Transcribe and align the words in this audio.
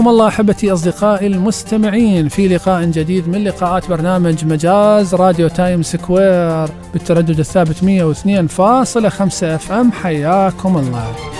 حياكم 0.00 0.12
الله 0.12 0.28
أحبتي 0.28 0.72
أصدقائي 0.72 1.26
المستمعين 1.26 2.28
في 2.28 2.48
لقاء 2.48 2.84
جديد 2.84 3.28
من 3.28 3.44
لقاءات 3.44 3.88
برنامج 3.88 4.44
مجاز 4.44 5.14
راديو 5.14 5.48
تايم 5.48 5.82
سكوير 5.82 6.68
بالتردد 6.92 7.38
الثابت 7.38 7.76
102.5 7.76 7.82
FM 9.42 9.92
حياكم 9.92 10.76
الله. 10.76 11.39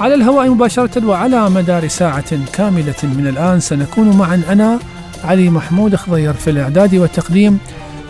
على 0.00 0.14
الهواء 0.14 0.48
مباشرة 0.48 1.06
وعلى 1.06 1.50
مدار 1.50 1.88
ساعة 1.88 2.52
كاملة 2.52 2.94
من 3.02 3.26
الآن 3.26 3.60
سنكون 3.60 4.16
معا. 4.16 4.42
أنا 4.48 4.78
علي 5.24 5.50
محمود 5.50 5.96
خضير 5.96 6.32
في 6.32 6.50
الإعداد 6.50 6.94
والتقديم. 6.94 7.58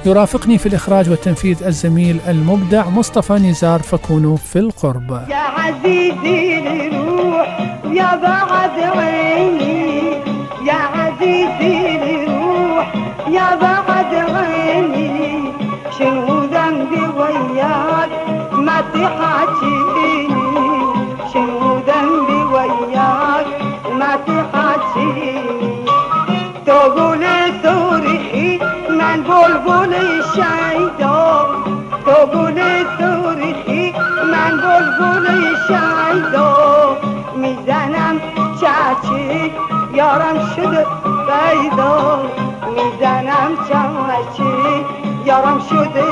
يرافقني 0.06 0.58
في 0.58 0.66
الإخراج 0.66 1.10
والتنفيذ 1.10 1.64
الزميل 1.64 2.20
المبدع 2.28 2.88
مصطفى 2.88 3.32
نزار. 3.32 3.82
فكونوا 3.82 4.36
في 4.36 4.58
القرب. 4.58 5.10
يا 5.30 5.36
عزيزي 5.36 6.60
لروح 6.60 7.60
يا 7.84 8.16
بعد 8.16 8.80
عيني. 8.98 10.12
يا 10.66 10.80
عزيزي 10.94 11.98
لروح 11.98 12.94
يا 13.28 13.54
بعد 13.54 14.14
عيني. 14.14 15.52
شنو 15.98 16.44
ذنبي 16.44 17.18
وياك؟ 17.18 18.10
ما 18.52 18.80
تحاكيني 18.80 19.77
یارم 40.18 40.38
شده 40.56 40.86
پیدا 41.26 42.22
می‌زنم 42.74 43.50
چاچی 43.68 44.84
یارم 45.24 45.58
شده 45.70 46.07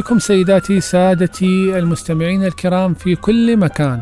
بكم 0.00 0.18
سيداتي 0.18 0.80
سادتي 0.80 1.78
المستمعين 1.78 2.44
الكرام 2.44 2.94
في 2.94 3.16
كل 3.16 3.56
مكان. 3.56 4.00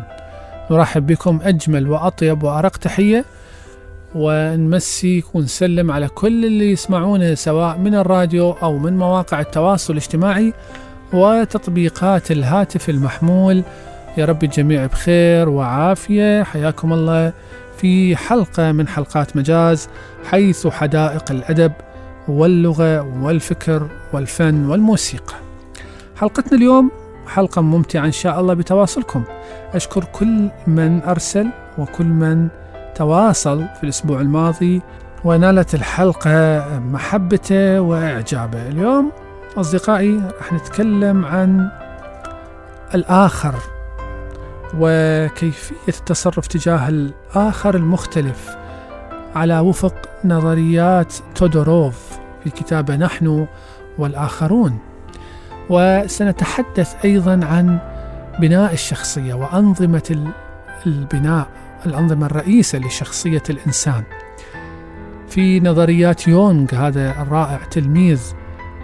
نرحب 0.71 1.07
بكم 1.07 1.41
أجمل 1.43 1.89
وأطيب 1.89 2.43
وأرق 2.43 2.77
تحية 2.77 3.25
ونمسي 4.15 5.25
ونسلم 5.35 5.91
على 5.91 6.09
كل 6.09 6.45
اللي 6.45 6.73
يسمعونا 6.73 7.35
سواء 7.35 7.79
من 7.79 7.95
الراديو 7.95 8.53
أو 8.53 8.79
من 8.79 8.97
مواقع 8.97 9.41
التواصل 9.41 9.93
الاجتماعي 9.93 10.53
وتطبيقات 11.13 12.31
الهاتف 12.31 12.89
المحمول. 12.89 13.63
يا 14.19 14.25
رب 14.25 14.45
الجميع 14.45 14.87
بخير 14.87 15.49
وعافية. 15.49 16.43
حياكم 16.43 16.93
الله 16.93 17.33
في 17.79 18.17
حلقة 18.17 18.73
من 18.73 18.89
حلقات 18.89 19.37
مجاز 19.37 19.89
حيث 20.31 20.67
حدائق 20.67 21.31
الأدب 21.31 21.73
واللغة 22.29 23.01
والفكر 23.23 23.89
والفن 24.13 24.67
والموسيقى. 24.67 25.48
حلقتنا 26.19 26.59
اليوم 26.59 26.91
حلقة 27.27 27.63
ممتعة 27.63 28.05
إن 28.07 28.13
شاء 28.13 28.41
الله 28.41 28.55
بتواصلكم. 28.55 29.25
أشكر 29.75 30.05
كل 30.05 30.49
من 30.67 31.03
أرسل 31.03 31.51
وكل 31.79 32.05
من 32.05 32.49
تواصل 32.95 33.67
في 33.77 33.85
الأسبوع 33.85 34.21
الماضي 34.21 34.83
ونالت 35.25 35.75
الحلقة 35.75 36.65
محبته 36.79 37.81
وإعجابه. 37.81 38.69
اليوم 38.69 39.13
أصدقائي 39.57 40.17
راح 40.39 40.53
نتكلم 40.53 41.25
عن 41.25 41.71
الآخر 42.95 43.55
وكيفية 44.79 45.75
التصرف 45.89 46.47
تجاه 46.47 46.89
الآخر 46.89 47.75
المختلف 47.75 48.57
على 49.35 49.59
وفق 49.59 49.95
نظريات 50.25 51.15
تودوروف 51.35 52.19
في 52.45 52.51
كتابه 52.51 52.97
نحن 52.97 53.47
والآخرون. 53.99 54.79
وسنتحدث 55.71 56.95
أيضا 57.05 57.41
عن 57.45 57.79
بناء 58.41 58.73
الشخصية 58.73 59.35
وأنظمة 59.35 60.03
ال- 60.11 60.29
البناء 60.87 61.47
الأنظمة 61.87 62.27
الرئيسة 62.27 62.79
لشخصية 62.79 63.43
الإنسان. 63.51 64.03
في 65.29 65.61
نظريات 65.61 66.29
يونغ 66.29 66.75
هذا 66.75 67.23
الرائع 67.23 67.59
تلميذ 67.71 68.21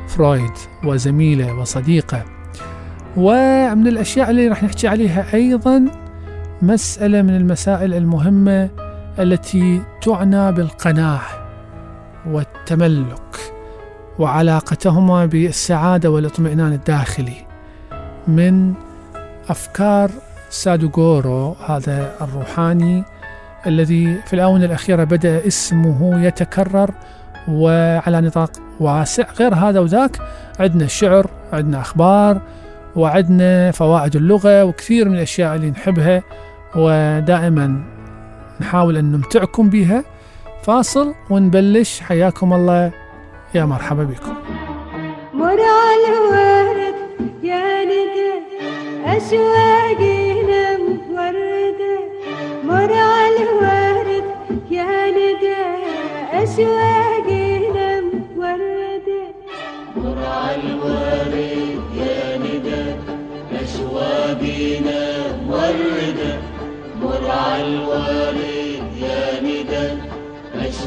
فرويد 0.09 0.53
وزميله 0.85 1.59
وصديقه. 1.59 2.23
ومن 3.17 3.87
الأشياء 3.87 4.31
اللي 4.31 4.49
راح 4.49 4.63
نحكي 4.63 4.89
عليها 4.89 5.27
أيضا 5.35 5.85
مسألة 6.63 7.23
من 7.23 7.37
المسائل 7.37 7.95
المهمة 7.95 8.71
التي 9.19 9.83
تعنى 10.03 10.53
بالقناع 10.53 11.21
والتملك. 12.27 13.54
وعلاقتهما 14.19 15.27
بالسعادة 15.27 16.11
والاطمئنان 16.11 16.73
الداخلي. 16.73 17.37
من 18.29 18.75
أفكار 19.49 20.11
سادوغورو 20.51 21.57
هذا 21.67 22.13
الروحاني 22.21 23.05
الذي 23.67 24.15
في 24.27 24.33
الآونة 24.33 24.65
الأخيرة 24.65 25.05
بدأ 25.05 25.47
اسمه 25.47 26.21
يتكرر 26.27 26.91
وعلى 27.49 28.21
نطاق 28.21 28.51
واسع. 28.81 29.25
غير 29.39 29.55
هذا 29.55 29.81
وذاك 29.81 30.19
عندنا 30.61 30.87
شعر 30.87 31.31
عندنا 31.53 31.81
أخبار 31.81 32.41
وعندنا 32.97 33.71
فوائد 33.71 34.17
اللغة 34.17 34.65
وكثير 34.65 35.09
من 35.09 35.15
الأشياء 35.15 35.55
اللي 35.55 35.71
نحبها 35.71 36.23
ودائما 36.77 37.85
نحاول 38.61 38.97
أن 38.97 39.13
نمتعكم 39.13 39.71
بها. 39.71 40.05
فاصل 40.63 41.15
ونبلش. 41.31 42.01
حياكم 42.01 42.53
الله. 42.53 43.04
يا 43.55 43.65
مرحبا 43.65 44.03
بكم. 44.05 44.35
مر 45.35 45.61
على 45.61 46.09
الورد 46.19 46.95
يا 47.43 47.85
ندى 47.85 48.33
أشواقنا 49.07 50.79
مفردة 50.79 51.99
مر 52.65 52.93
على 52.93 53.43
الورد 53.49 54.25
يا 54.71 55.11
ندى 55.11 55.65
أشواقنا 56.33 58.01
مفردة 58.27 59.23
مر 59.97 60.19
على 60.19 60.57
الورد 60.57 61.45
يا 61.97 62.39
ندى 62.47 62.83
أشواقنا 63.63 65.05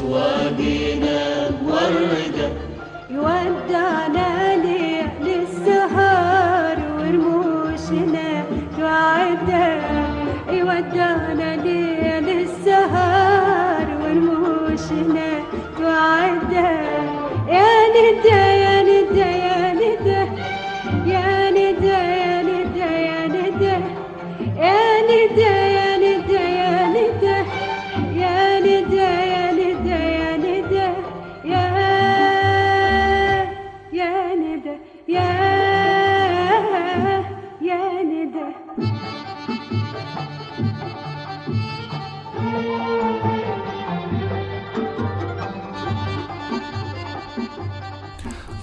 وادينا 0.08 0.77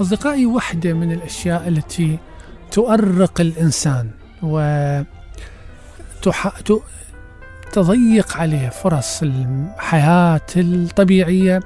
أصدقائي 0.05 0.45
واحدة 0.45 0.93
من 0.93 1.11
الأشياء 1.11 1.67
التي 1.67 2.17
تؤرق 2.71 3.41
الإنسان 3.41 4.09
و. 4.43 4.59
تضيق 7.73 8.37
عليه 8.37 8.69
فرص 8.69 9.23
الحياة 9.23 10.41
الطبيعية 10.57 11.59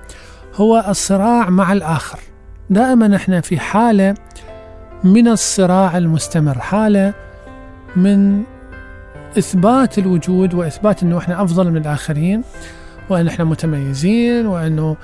هو 0.55 0.85
الصراع 0.87 1.49
مع 1.49 1.73
الآخر 1.73 2.19
دائما 2.69 3.15
إحنا 3.15 3.41
في 3.41 3.59
حالة 3.59 4.15
من 5.03 5.27
الصراع 5.27 5.97
المستمر 5.97 6.59
حالة 6.59 7.13
من 7.95 8.43
إثبات 9.37 9.97
الوجود 9.97 10.53
وإثبات 10.53 11.03
أنه 11.03 11.17
إحنا 11.17 11.43
أفضل 11.43 11.71
من 11.71 11.77
الآخرين 11.77 12.41
وأن 13.09 13.27
إحنا 13.27 13.45
متميزين 13.45 14.45
وأنه 14.45 14.97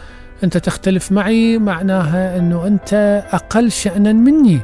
أنت 0.44 0.58
تختلف 0.58 1.12
معي 1.12 1.58
معناها 1.58 2.38
أنه 2.38 2.68
أنت 2.68 3.24
أقل 3.32 3.72
شأنا 3.72 4.14
مني 4.14 4.60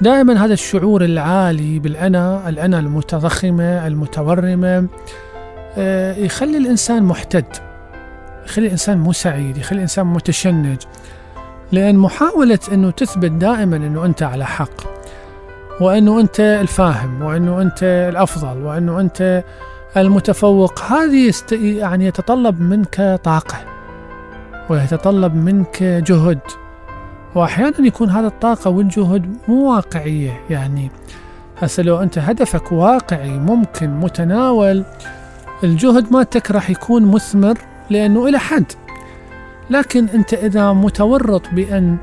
دائما 0.00 0.44
هذا 0.44 0.52
الشعور 0.52 1.04
العالي 1.04 1.78
بالأنا 1.78 2.48
الأنا 2.48 2.78
المتضخمة 2.78 3.86
المتورمة 3.86 4.86
آه، 5.78 6.14
يخلي 6.14 6.58
الإنسان 6.58 7.02
محتد 7.02 7.44
يخلي 8.44 8.66
الإنسان 8.66 8.98
مو 8.98 9.12
سعيد 9.12 9.56
يخلي 9.56 9.76
الإنسان 9.76 10.06
متشنج 10.06 10.76
لأن 11.72 11.96
محاولة 11.96 12.58
أنه 12.72 12.90
تثبت 12.90 13.30
دائما 13.30 13.76
أنه 13.76 14.04
أنت 14.04 14.22
على 14.22 14.46
حق 14.46 14.98
وأنه 15.80 16.20
أنت 16.20 16.40
الفاهم 16.40 17.22
وأنه 17.22 17.62
أنت 17.62 17.82
الأفضل 17.82 18.62
وأنه 18.62 19.00
أنت 19.00 19.44
المتفوق 19.96 20.80
هذه. 20.82 21.32
يعني 21.52 22.06
يتطلب 22.06 22.60
منك 22.60 23.20
طاقة 23.24 23.77
ويتطلب 24.70 25.34
منك 25.34 25.82
جهد. 25.82 26.40
وأحيانا 27.34 27.86
يكون 27.86 28.10
هذا 28.10 28.26
الطاقة 28.26 28.70
والجهد 28.70 29.36
مو 29.48 29.70
واقعية. 29.74 30.40
يعني 30.50 30.90
هسه 31.58 31.82
لو 31.82 32.02
أنت 32.02 32.18
هدفك 32.18 32.72
واقعي 32.72 33.30
ممكن 33.30 33.90
متناول 33.90 34.84
الجهد 35.64 36.12
مالتك 36.12 36.50
راح 36.50 36.70
يكون 36.70 37.04
مثمر 37.04 37.58
لأنه 37.90 38.28
إلى 38.28 38.38
حد. 38.38 38.72
لكن 39.70 40.06
أنت 40.08 40.34
إذا 40.34 40.72
متورط 40.72 41.42
بأن 41.52 41.96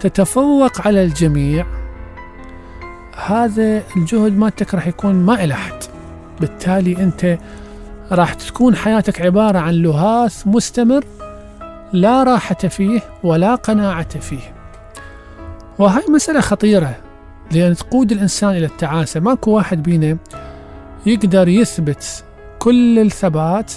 تتفوق 0.00 0.86
على 0.86 1.04
الجميع 1.04 1.66
هذا 3.26 3.82
الجهد 3.96 4.38
مالتك 4.38 4.74
راح 4.74 4.86
يكون 4.86 5.14
ما 5.14 5.44
إلى 5.44 5.54
حد. 5.54 5.82
بالتالي 6.40 6.96
أنت 6.96 7.38
راح 8.12 8.34
تكون 8.34 8.76
حياتك 8.76 9.22
عبارة 9.22 9.58
عن 9.58 9.74
لهاث 9.74 10.46
مستمر 10.46 11.04
لا 11.92 12.22
راحة 12.22 12.54
فيه 12.54 13.00
ولا 13.22 13.54
قناعة 13.54 14.18
فيه. 14.18 14.54
وهاي 15.78 16.02
مسألة 16.08 16.40
خطيرة 16.40 16.94
لأن 17.52 17.76
تقود 17.76 18.12
الإنسان 18.12 18.50
إلى 18.50 18.66
التعاسة. 18.66 19.20
ماكو 19.20 19.50
واحد 19.50 19.82
بينا 19.82 20.16
يقدر 21.06 21.48
يثبت 21.48 22.24
كل 22.58 22.98
الثبات 22.98 23.72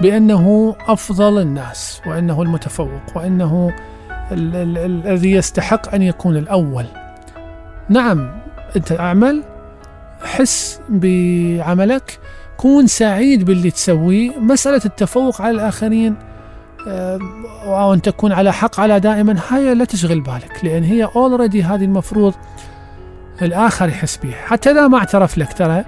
بأنه 0.00 0.76
أفضل 0.88 1.42
الناس 1.42 2.00
وأنه 2.06 2.42
المتفوق 2.42 3.16
وأنه 3.16 3.72
ال- 4.32 4.56
ال- 4.56 4.78
ال- 4.78 5.06
الذي 5.06 5.32
يستحق 5.32 5.94
أن 5.94 6.02
يكون 6.02 6.36
الأول. 6.36 6.86
نعم 7.88 8.30
أنت 8.76 8.92
أعمل 8.92 9.42
حس 10.24 10.80
بعملك 10.88 12.18
كون 12.56 12.86
سعيد 12.86 13.44
باللي 13.44 13.70
تسويه 13.70 14.38
مسألة 14.38 14.80
التفوق 14.84 15.42
على 15.42 15.50
الآخرين 15.50 16.14
أو 16.86 17.94
أن 17.94 18.02
تكون 18.02 18.32
على 18.32 18.52
حق 18.52 18.80
على 18.80 19.00
دائما 19.00 19.36
هاي 19.48 19.74
لا 19.74 19.84
تشغل 19.84 20.20
بالك 20.20 20.64
لأن 20.64 20.84
هي 20.84 21.04
اوريدي 21.04 21.62
هذه 21.62 21.84
المفروض 21.84 22.34
الآخر 23.42 23.88
يحس 23.88 24.16
بها 24.16 24.36
حتى 24.46 24.70
إذا 24.70 24.88
ما 24.88 24.98
اعترف 24.98 25.38
لك 25.38 25.52
ترى 25.52 25.84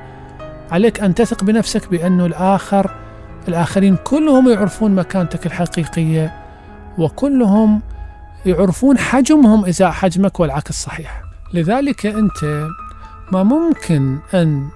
عليك 0.70 1.00
أن 1.00 1.14
تثق 1.14 1.44
بنفسك 1.44 1.90
بأنه 1.90 2.26
الآخر 2.26 2.90
الآخرين 3.48 3.96
كلهم 3.96 4.48
يعرفون 4.48 4.94
مكانتك 4.94 5.46
الحقيقية 5.46 6.32
وكلهم 6.98 7.80
يعرفون 8.46 8.98
حجمهم 8.98 9.64
إذا 9.64 9.90
حجمك 9.90 10.40
والعكس 10.40 10.82
صحيح. 10.82 11.22
لذلك 11.54 12.06
أنت 12.06 12.66
ما 13.32 13.42
ممكن 13.42 14.18
أن 14.34 14.68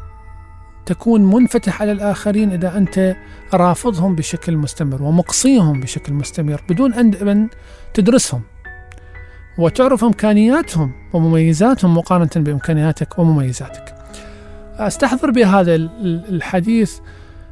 تكون 0.86 1.34
منفتح 1.34 1.82
على 1.82 1.92
الآخرين 1.92 2.52
إذا 2.52 2.76
أنت 2.78 3.16
رافضهم 3.54 4.14
بشكل 4.14 4.56
مستمر 4.56 5.02
ومقصيهم 5.02 5.80
بشكل 5.80 6.12
مستمر 6.12 6.62
بدون 6.68 6.94
أن 6.94 7.48
تدرسهم 7.94 8.42
وتعرف 9.58 10.04
إمكانياتهم 10.04 10.92
ومميزاتهم 11.12 11.96
مقارنة 11.96 12.30
بإمكانياتك 12.36 13.18
ومميزاتك. 13.18 13.94
أستحضر 14.76 15.30
بهذا 15.30 15.74
ال- 15.74 15.90
ال- 16.00 16.34
الحديث 16.34 16.98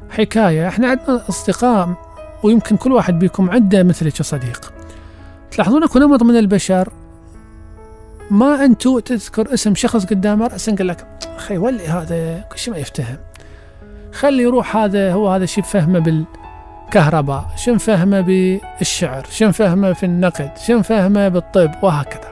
حكاية. 0.09 0.67
إحنا 0.67 0.87
عندنا 0.87 1.23
أصدقاء 1.29 1.93
ويمكن 2.43 2.77
كل 2.77 2.91
واحد 2.91 3.19
بيكم 3.19 3.49
عنده 3.49 3.83
مثلك 3.83 4.21
صديق. 4.21 4.73
تلاحظون 5.51 5.83
اكو 5.83 5.99
نمط 5.99 6.23
من 6.23 6.37
البشر 6.37 6.93
ما 8.31 8.65
أنتو 8.65 8.99
تذكر 8.99 9.53
اسم 9.53 9.75
شخص 9.75 10.05
قدامه 10.05 10.47
رأسا 10.47 10.75
قال 10.75 10.87
لك 10.87 11.07
أخي 11.35 11.57
ولي 11.57 11.87
هذا 11.87 12.39
كل 12.51 12.57
شيء 12.57 12.73
ما 12.73 12.79
يفتهم. 12.79 13.17
خلي 14.13 14.43
يروح 14.43 14.77
هذا 14.77 15.13
هو 15.13 15.29
هذا 15.29 15.45
شيء 15.45 15.63
فهمه 15.63 15.99
بالكهرباء 15.99 17.45
شن 17.55 17.77
فهمه 17.77 18.21
بالشعر 18.79 19.25
شن 19.29 19.51
فهمه 19.51 19.93
في 19.93 20.05
النقد 20.05 20.51
شن 20.57 20.81
فهمه 20.81 21.27
بالطب. 21.27 21.71
وهكذا. 21.81 22.31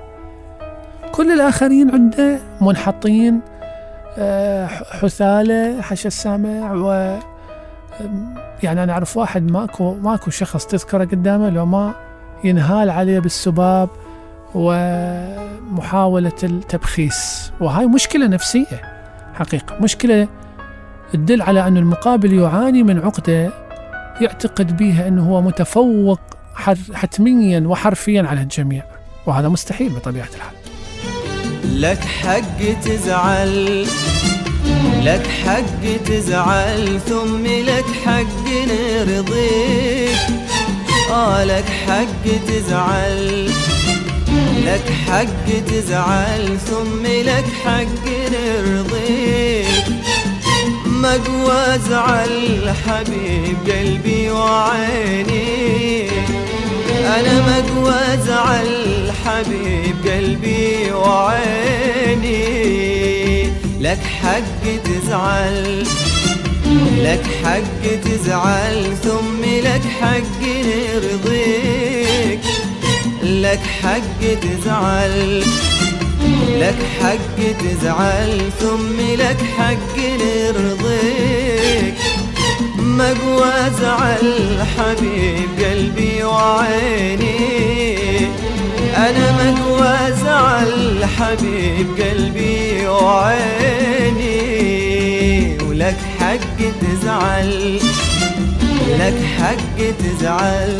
كل 1.11 1.31
الآخرين 1.31 1.91
عنده 1.91 2.39
منحطين 2.61 3.41
آه، 4.17 4.67
حثالة 4.67 5.81
حش 5.81 6.05
السامع 6.05 6.73
و 6.73 7.17
يعني 8.63 8.83
أنا 8.83 8.93
أعرف 8.93 9.17
واحد 9.17 9.51
ماكو 9.51 9.93
ماكو 9.93 10.31
شخص 10.31 10.65
تذكره 10.65 11.05
قدامه 11.05 11.49
لو 11.49 11.65
ما 11.65 11.93
ينهال 12.43 12.89
عليه 12.89 13.19
بالسباب. 13.19 13.89
ومحاولة 14.55 16.31
التبخيس. 16.43 17.51
وهاي 17.59 17.85
مشكلة 17.85 18.27
نفسية 18.27 18.81
حقيقة. 19.33 19.75
مشكلة 19.81 20.27
تدل 21.13 21.41
على 21.41 21.67
أن 21.67 21.77
المقابل 21.77 22.33
يعاني 22.33 22.83
من 22.83 22.99
عقدة 22.99 23.51
يعتقد 24.21 24.77
بها 24.77 25.07
أنه 25.07 25.29
هو 25.29 25.41
متفوق 25.41 26.19
حتميا 26.93 27.63
وحرفيا 27.67 28.21
على 28.21 28.41
الجميع. 28.41 28.83
وهذا 29.25 29.49
مستحيل 29.49 29.89
بطبيعة 29.89 30.29
الحال. 30.35 30.55
لك 31.81 31.99
حق 31.99 32.81
تزعل 32.83 33.85
لك 35.03 35.27
حق 35.27 36.03
تزعل 36.05 36.99
ثم 36.99 37.45
لك 37.45 37.85
حق 38.05 38.47
نرضيك. 38.67 40.17
آه 41.11 41.43
لك 41.43 41.65
حق 41.65 42.25
تزعل. 42.47 43.49
لك 44.69 44.87
حق 45.07 45.47
تزعل 45.67 46.57
ثم 46.59 47.03
لك 47.05 47.45
حق 47.65 48.05
نرضيك. 48.31 49.85
مقوى 50.85 51.79
زعل 51.89 52.73
حبيب 52.85 53.57
قلبي 53.67 54.31
وعيني. 54.31 56.09
أنا 57.17 57.33
مقوى 57.49 58.01
زعل 58.25 59.11
حبيب 59.25 59.95
قلبي 60.05 60.91
وعيني. 60.91 62.49
لك 63.79 64.03
حق 64.21 64.63
تزعل 64.83 65.83
لك 66.97 67.25
حق 67.43 67.83
تزعل 68.05 68.97
ثم 69.03 69.41
لك 69.63 69.85
حق 70.01 70.41
نرضيك. 70.43 72.39
لك 73.29 73.59
حق 73.83 74.21
تزعل 74.41 75.43
لك 76.59 76.75
حق 77.01 77.37
تزعل 77.59 78.51
ثم 78.59 78.97
لك 79.19 79.41
حق 79.57 79.97
نرضيك. 79.97 81.93
مقوى 82.77 83.53
زعل 83.81 84.63
حبيب 84.77 85.49
قلبي 85.65 86.23
وعيني. 86.23 87.47
أنا 88.97 89.31
مقوى 89.31 89.97
زعل 90.23 91.05
حبيب 91.17 91.87
قلبي 91.99 92.87
وعيني. 92.87 94.37
ولك 95.63 95.97
حق 96.19 96.57
تزعل 96.81 97.79
لك 98.99 99.19
حق 99.39 99.77
تزعل. 99.99 100.73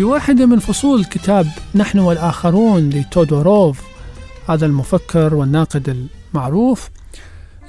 في 0.00 0.04
واحدة 0.04 0.46
من 0.46 0.58
فصول 0.58 1.04
كتاب 1.04 1.46
نحن 1.74 1.98
والآخرون 1.98 2.90
لتودوروف 2.90 3.80
هذا 4.48 4.66
المفكر 4.66 5.34
والناقد 5.34 6.08
المعروف 6.34 6.90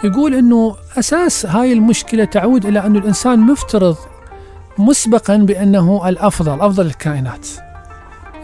يقول 0.03 0.33
أنه 0.33 0.75
أساس 0.99 1.45
هاي 1.45 1.73
المشكلة 1.73 2.25
تعود 2.25 2.65
إلى 2.65 2.79
أن 2.79 2.95
الإنسان 2.95 3.39
مفترض 3.39 3.95
مسبقا 4.77 5.37
بأنه 5.37 6.09
الأفضل 6.09 6.61
أفضل 6.61 6.85
الكائنات. 6.85 7.47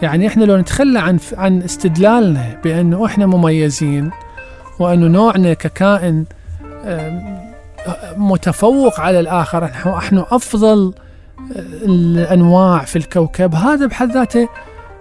يعني 0.02 0.26
إحنا 0.26 0.44
لو 0.44 0.56
نتخلى 0.56 0.98
عن 0.98 1.18
عن 1.32 1.62
استدلالنا 1.62 2.60
بأنه 2.64 3.06
إحنا 3.06 3.26
مميزين 3.26 4.10
وأنه 4.78 5.06
نوعنا 5.06 5.54
ككائن 5.54 6.24
متفوق 8.16 9.00
على 9.00 9.20
الآخر 9.20 9.64
نحن 9.64 10.24
أفضل 10.30 10.94
الأنواع 11.82 12.84
في 12.84 12.96
الكوكب 12.96 13.54
هذا 13.54 13.86
بحد 13.86 14.12
ذاته 14.12 14.48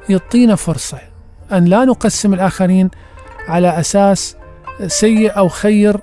يعطينا 0.09 0.55
فرصة 0.55 0.97
أن 1.51 1.65
لا 1.65 1.85
نقسم 1.85 2.33
الآخرين 2.33 2.89
على 3.47 3.79
أساس 3.79 4.35
سيء 4.87 5.37
أو 5.37 5.47
خير 5.49 5.99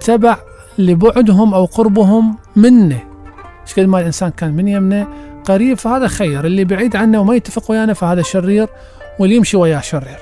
تبع 0.00 0.36
لبعدهم 0.78 1.54
أو 1.54 1.64
قربهم 1.64 2.36
منه. 2.56 3.00
قد 3.76 3.84
ما 3.84 4.00
الإنسان 4.00 4.30
كان 4.30 4.52
من 4.56 4.68
يمنه 4.68 5.08
قريب 5.44 5.78
فهذا 5.78 6.08
خير 6.08 6.46
اللي 6.46 6.64
بعيد 6.64 6.96
عنه 6.96 7.20
وما 7.20 7.34
يتفق 7.34 7.70
ويانا 7.70 7.92
فهذا 7.92 8.22
شرير 8.22 8.68
واللي 9.18 9.36
يمشي 9.36 9.56
وياه 9.56 9.80
شرير. 9.80 10.18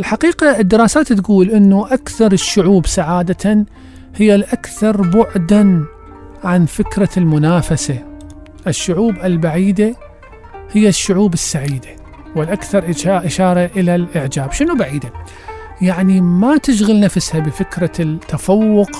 الحقيقة 0.00 0.58
الدراسات 0.58 1.12
تقول 1.12 1.50
أنه 1.50 1.94
أكثر 1.94 2.32
الشعوب 2.32 2.86
سعادة 2.86 3.66
هي 4.16 4.34
الأكثر 4.34 5.02
بعدا 5.02 5.84
عن 6.44 6.66
فكرة 6.66 7.10
المنافسة. 7.16 8.09
الشعوب 8.66 9.14
البعيدة 9.24 9.94
هي 10.72 10.88
الشعوب 10.88 11.34
السعيدة 11.34 11.88
والأكثر 12.36 12.92
إشا- 12.92 13.06
إشارة 13.26 13.70
إلى 13.76 13.94
الإعجاب. 13.94 14.52
شنو 14.52 14.74
بعيدة؟ 14.76 15.12
يعني 15.82 16.20
ما 16.20 16.56
تشغل 16.56 17.00
نفسها 17.00 17.40
بفكرة 17.40 17.92
التفوق 18.00 18.90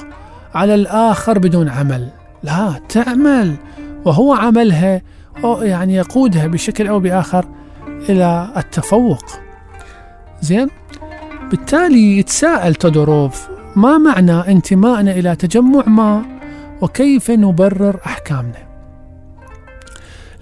على 0.55 0.75
الآخر 0.75 1.39
بدون 1.39 1.69
عمل. 1.69 2.09
لا 2.43 2.81
تعمل 2.89 3.57
وهو 4.05 4.35
عملها 4.35 5.03
أو 5.45 5.63
يعني 5.63 5.95
يقودها 5.95 6.47
بشكل 6.47 6.87
أو 6.87 7.01
بآخر 7.01 7.45
إلى 7.87 8.53
التفوق. 8.57 9.25
زين؟ 10.41 10.69
بالتالي 11.51 12.19
يتساءل 12.19 12.75
تودوروف 12.75 13.49
ما 13.77 13.99
معنى 13.99 14.33
انتمائنا 14.33 15.11
إلى 15.11 15.37
تجمع 15.37 15.85
ما؟ 15.87 16.23
وكيف 16.81 17.31
نبرر 17.31 18.01
أحكامنا؟ 18.07 18.70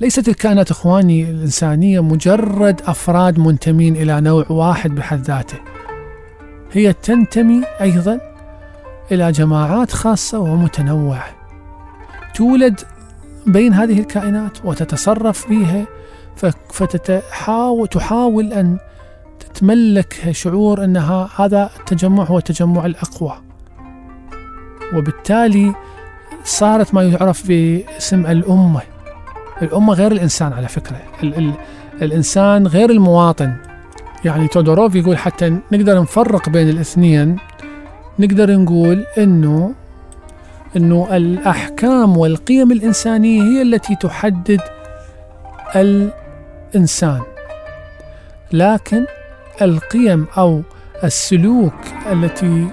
ليست 0.00 0.28
الكائنات 0.28 0.70
إخواني 0.70 1.30
الإنسانية 1.30 2.00
مجرد 2.00 2.80
أفراد 2.86 3.38
منتمين 3.38 3.96
إلى 3.96 4.20
نوع 4.20 4.44
واحد 4.50 4.94
بحد 4.94 5.20
ذاته. 5.20 5.58
هي 6.72 6.92
تنتمي 6.92 7.64
أيضا 7.80 8.20
إلى 9.12 9.32
جماعات 9.32 9.92
خاصة 9.92 10.38
ومتنوعة. 10.38 11.24
تولد 12.34 12.80
بين 13.46 13.72
هذه 13.72 14.00
الكائنات 14.00 14.64
وتتصرف 14.64 15.46
فيها 15.46 15.86
فتحاول 16.72 17.88
تحاول 17.88 18.52
أن 18.52 18.78
تتملكها 19.40 20.32
شعور 20.32 20.84
أنها 20.84 21.28
هذا 21.36 21.70
التجمع 21.80 22.24
هو 22.24 22.38
التجمع 22.38 22.86
الأقوى. 22.86 23.34
وبالتالي 24.94 25.74
صارت 26.44 26.94
ما 26.94 27.02
يعرف 27.02 27.48
باسم 27.48 28.26
الأمة. 28.26 28.80
الأمة 29.62 29.94
غير 29.94 30.12
الإنسان 30.12 30.52
على 30.52 30.68
فكرة. 30.68 30.96
ال 31.22 31.38
ال 31.38 31.52
الإنسان 32.02 32.66
غير 32.66 32.90
المواطن. 32.90 33.56
يعني 34.24 34.48
تودوروف 34.48 34.94
يقول 34.94 35.18
حتى 35.18 35.58
نقدر 35.72 36.00
نفرق 36.00 36.48
بين 36.48 36.68
الاثنين 36.68 37.36
نقدر 38.18 38.50
نقول 38.56 39.04
إنه 39.18 39.74
إنه 40.76 41.16
الأحكام 41.16 42.16
والقيم 42.16 42.72
الإنسانية 42.72 43.42
هي 43.42 43.62
التي 43.62 43.96
تحدد 43.96 44.60
الإنسان. 45.76 47.20
لكن 48.52 49.06
القيم 49.62 50.26
أو 50.38 50.62
السلوك 51.04 51.74
التي 52.12 52.66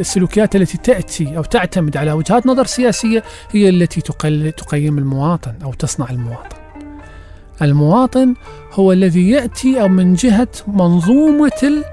السلوكيات 0.00 0.56
التي 0.56 0.78
تأتي 0.78 1.36
أو 1.36 1.42
تعتمد 1.42 1.96
على 1.96 2.12
وجهات 2.12 2.46
نظر 2.46 2.66
سياسية 2.66 3.22
هي 3.50 3.68
التي 3.68 4.00
تقيم 4.56 4.98
المواطن 4.98 5.54
أو 5.64 5.72
تصنع 5.72 6.10
المواطن. 6.10 6.56
المواطن 7.62 8.34
هو 8.72 8.92
الذي 8.92 9.30
يأتي 9.30 9.80
أو 9.80 9.88
من 9.88 10.14
جهة 10.14 10.48
منظومة 10.66 11.84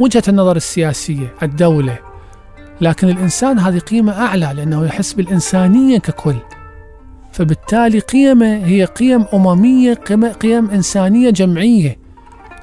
وجهة 0.00 0.22
النظر 0.28 0.56
السياسية 0.56 1.34
الدولة. 1.42 1.98
لكن 2.80 3.08
الإنسان 3.08 3.58
هذه 3.58 3.78
قيمة 3.78 4.12
أعلى 4.12 4.52
لأنه 4.56 4.86
يحس 4.86 5.12
بالإنسانية 5.12 5.98
ككل. 5.98 6.36
فبالتالي 7.32 7.98
قيمة 7.98 8.66
هي 8.66 8.84
قيم 8.84 9.24
أممية 9.34 9.94
قيم, 10.40 10.70
إنسانية 10.70 11.30
جمعية. 11.30 11.98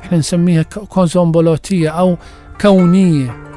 إحنا 0.03 0.18
نسميها 0.18 0.63
كوزومبولوتية 0.63 1.89
أو 1.89 2.18
كونية. 2.62 3.49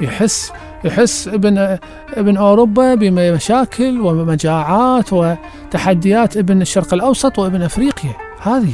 يحس 0.00 0.52
يحس 0.84 1.28
ابن 1.28 1.78
ابن 2.16 2.36
أوروبا 2.36 2.94
بمشاكل 2.94 4.00
ومجاعات 4.00 5.12
وتحديات 5.12 6.36
ابن 6.36 6.62
الشرق 6.62 6.94
الأوسط 6.94 7.38
وابن 7.38 7.62
أفريقيا. 7.62 8.12
هذه 8.42 8.72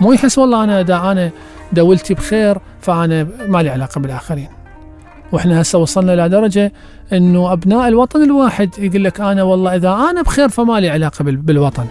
مو 0.00 0.12
يحس 0.12 0.38
والله 0.38 0.64
أنا 0.64 0.82
دا 0.82 1.12
أنا 1.12 1.30
دولتي 1.72 2.14
بخير 2.14 2.58
فأنا 2.80 3.26
ما 3.48 3.62
لي 3.62 3.70
علاقة 3.70 4.00
بالآخرين. 4.00 4.48
وإحنا 5.32 5.60
هسه 5.60 5.78
وصلنا 5.78 6.14
إلى 6.14 6.28
درجة 6.28 6.72
إنه 7.12 7.52
أبناء 7.52 7.88
الوطن 7.88 8.22
الواحد 8.22 8.70
يقول 8.78 9.04
لك 9.04 9.20
أنا 9.20 9.42
والله 9.42 9.76
إذا 9.76 9.92
أنا 10.10 10.22
بخير 10.22 10.48
فما 10.48 10.80
لي 10.80 10.88
علاقة 10.90 11.22
بال- 11.24 11.36
بالوطن. 11.36 11.86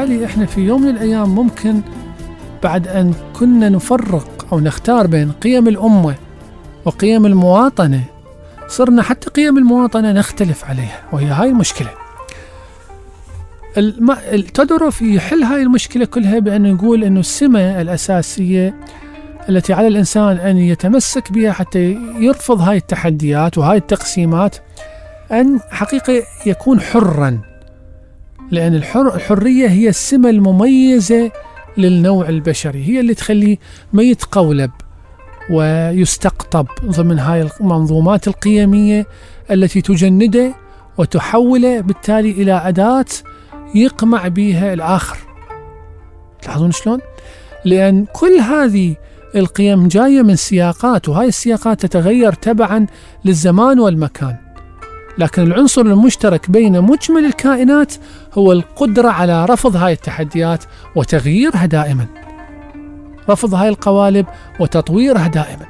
بالتالي 0.00 0.26
إحنا 0.26 0.46
في 0.46 0.60
يوم 0.60 0.82
من 0.82 0.88
الأيام 0.88 1.28
ممكن 1.34 1.80
بعد 2.62 2.88
أن 2.88 3.14
كنا 3.38 3.68
نفرق 3.68 4.46
أو 4.52 4.60
نختار 4.60 5.06
بين 5.06 5.32
قيم 5.32 5.68
الأمة 5.68 6.14
وقيم 6.84 7.26
المواطنة 7.26 8.04
صرنا 8.68 9.02
حتى 9.02 9.30
قيم 9.30 9.58
المواطنة 9.58 10.12
نختلف 10.12 10.64
عليها 10.64 11.02
وهي 11.12 11.26
هاي 11.26 11.48
المشكلة. 11.48 11.88
الم... 13.76 14.16
تودوروف 14.54 15.02
يحل 15.02 15.42
هاي 15.42 15.62
المشكلة 15.62 16.04
كلها 16.04 16.38
بأن 16.38 16.66
يقول 16.66 17.04
أنه 17.04 17.20
السمة 17.20 17.80
الأساسية 17.80 18.74
التي 19.48 19.72
على 19.72 19.86
الإنسان 19.86 20.36
أن 20.36 20.56
يتمسك 20.56 21.32
بها 21.32 21.52
حتى 21.52 21.98
يرفض 22.18 22.60
هاي 22.60 22.76
التحديات 22.76 23.58
وهاي 23.58 23.76
التقسيمات 23.76 24.56
أن 25.32 25.60
حقيقة 25.70 26.22
يكون 26.46 26.80
حرا. 26.80 27.49
لأن 28.50 28.74
الحر 28.74 29.14
الحرية 29.14 29.68
هي 29.68 29.88
السمة 29.88 30.30
المميزة 30.30 31.32
للنوع 31.76 32.28
البشري 32.28 32.84
هي 32.84 33.00
اللي 33.00 33.14
تخليه 33.14 33.58
ما 33.92 34.02
يتقولب 34.02 34.70
ويستقطب 35.50 36.66
ضمن 36.84 37.18
هاي 37.18 37.48
المنظومات 37.60 38.28
القيمية 38.28 39.06
التي 39.50 39.80
تجنده 39.80 40.54
وتحوله 40.98 41.80
بالتالي 41.80 42.30
إلى 42.30 42.52
أداة 42.52 43.04
يقمع 43.74 44.28
بها 44.28 44.72
الآخر 44.72 45.18
تلاحظون 46.42 46.72
شلون؟ 46.72 47.00
لأن 47.64 48.04
كل 48.12 48.32
هذه 48.32 48.96
القيم 49.36 49.88
جاية 49.88 50.22
من 50.22 50.36
سياقات 50.36 51.08
وهاي 51.08 51.28
السياقات 51.28 51.86
تتغير 51.86 52.32
تبعا 52.32 52.86
للزمان 53.24 53.78
والمكان 53.80 54.36
لكن 55.20 55.42
العنصر 55.42 55.80
المشترك 55.80 56.50
بين 56.50 56.80
مجمل 56.80 57.24
الكائنات 57.24 57.94
هو 58.34 58.52
القدرة 58.52 59.08
على 59.08 59.44
رفض 59.44 59.76
هاي 59.76 59.92
التحديات 59.92 60.64
وتغييرها 60.96 61.66
دائما. 61.66 62.06
رفض 63.30 63.54
هاي 63.54 63.68
القوالب 63.68 64.26
وتطويرها 64.60 65.26
دائما. 65.26 65.66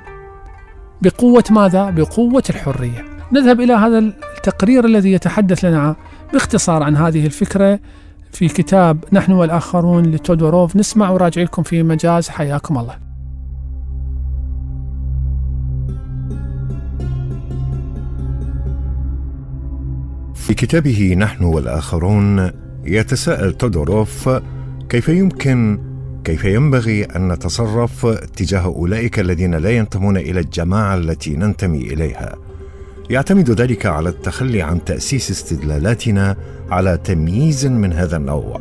بقوة 1.03 1.45
ماذا؟ 1.51 1.91
بقوة 1.91 2.43
الحرية. 2.51 3.05
نذهب 3.33 3.61
إلى 3.61 3.73
هذا 3.73 3.99
التقرير 3.99 4.85
الذي 4.85 5.13
يتحدث 5.13 5.65
لنا 5.65 5.97
باختصار 6.33 6.83
عن 6.83 6.97
هذه 6.97 7.27
الفكرة 7.27 7.81
في 8.33 8.49
كتاب 8.49 9.05
نحن 9.13 9.33
والآخرون 9.33 10.05
لتودوروف. 10.05 10.77
نسمع 10.77 11.11
وراجع 11.11 11.43
لكم 11.43 11.63
في 11.63 11.83
مجاز. 11.83 12.29
حياكم 12.29 12.79
الله. 12.79 13.10
في 20.51 20.55
كتابه 20.55 21.15
نحن 21.19 21.45
والآخرون 21.45 22.51
يتساءل 22.85 23.53
تودوروف 23.53 24.31
كيف 24.89 25.09
يمكن 25.09 25.81
كيف 26.25 26.45
ينبغي 26.45 27.05
أن 27.05 27.33
نتصرف 27.33 28.07
تجاه 28.37 28.65
أولئك 28.65 29.21
الذين 29.21 29.55
لا 29.55 29.71
ينتمون 29.71 30.17
إلى 30.17 30.41
الجماعة 30.41 30.95
التي 30.95 31.37
ننتمي 31.37 31.79
إليها. 31.79 32.37
يعتمد 33.11 33.51
ذلك 33.51 33.87
على 33.87 34.09
التخلي 34.09 34.63
عن 34.63 34.85
تأسيس 34.85 35.31
استدلالاتنا 35.31 36.37
على 36.71 36.99
تمييز 37.05 37.67
من 37.67 37.93
هذا 37.93 38.17
النوع 38.17 38.61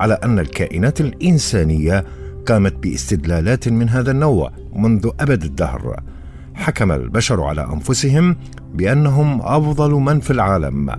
على 0.00 0.14
أن 0.14 0.38
الكائنات 0.38 1.00
الإنسانية 1.00 2.04
قامت 2.46 2.74
باستدلالات 2.74 3.68
من 3.68 3.88
هذا 3.88 4.10
النوع 4.10 4.52
منذ 4.74 5.10
أبد 5.20 5.44
الدهر. 5.44 6.00
حكم 6.54 6.92
البشر 6.92 7.42
على 7.42 7.68
أنفسهم 7.72 8.36
بأنهم 8.74 9.40
أفضل 9.42 9.90
من 9.90 10.20
في 10.20 10.30
العالم 10.30 10.90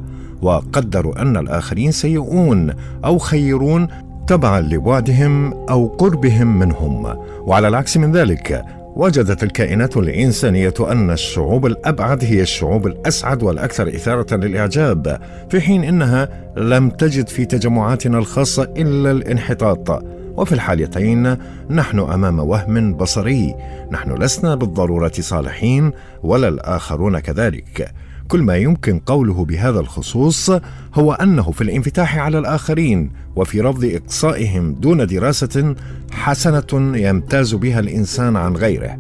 وقدروا 0.42 1.22
أن 1.22 1.38
الآخرين 1.38 1.92
سيئون 1.92 2.74
أو 3.06 3.18
خيرون 3.18 3.88
تبعا 4.28 4.62
لبعدهم 4.62 5.54
أو 5.54 5.88
قربهم 5.88 6.60
منهم. 6.60 7.06
وعلى 7.40 7.68
العكس 7.68 7.98
من 7.98 8.12
ذلك 8.12 8.66
وجدت 8.96 9.44
الكائنات 9.44 9.98
الإنسانية 9.98 10.74
أن 10.80 11.12
الشعوب 11.12 11.66
الأبعد 11.66 12.24
هي 12.24 12.42
الشعوب 12.42 12.88
الأسعد 12.88 13.44
والأكثر 13.44 13.88
إثارة 13.88 14.36
للإعجاب 14.36 15.20
في 15.50 15.62
حين 15.62 15.84
إنها 15.84 16.30
لم 16.58 16.90
تجد 16.90 17.28
في 17.28 17.46
تجمعاتنا 17.46 18.18
الخاصة 18.18 18.64
إلا 18.64 19.12
الانحطاط. 19.12 20.06
وفي 20.38 20.52
الحالتين 20.52 21.38
نحن 21.70 22.00
أمام 22.00 22.40
وهم 22.40 22.94
بصري. 22.94 23.56
نحن 23.92 24.12
لسنا 24.12 24.56
بالضرورة 24.56 25.12
صالحين 25.20 25.92
ولا 26.24 26.48
الآخرون 26.48 27.20
كذلك. 27.20 27.92
كل 28.28 28.42
ما 28.42 28.58
يمكن 28.58 29.00
قوله 29.00 29.46
بهذا 29.46 29.80
الخصوص 29.80 30.52
هو 30.94 31.14
أنه 31.14 31.52
في 31.52 31.62
الانفتاح 31.62 32.18
على 32.18 32.40
الآخرين 32.40 33.12
وفي 33.36 33.62
رفض 33.62 33.86
إقصائهم 33.86 34.74
دون 34.74 35.08
دراسة 35.08 35.76
حسنة 36.12 36.98
يمتاز 36.98 37.56
بها 37.56 37.80
الإنسان 37.80 38.36
عن 38.36 38.56
غيره. 38.56 38.98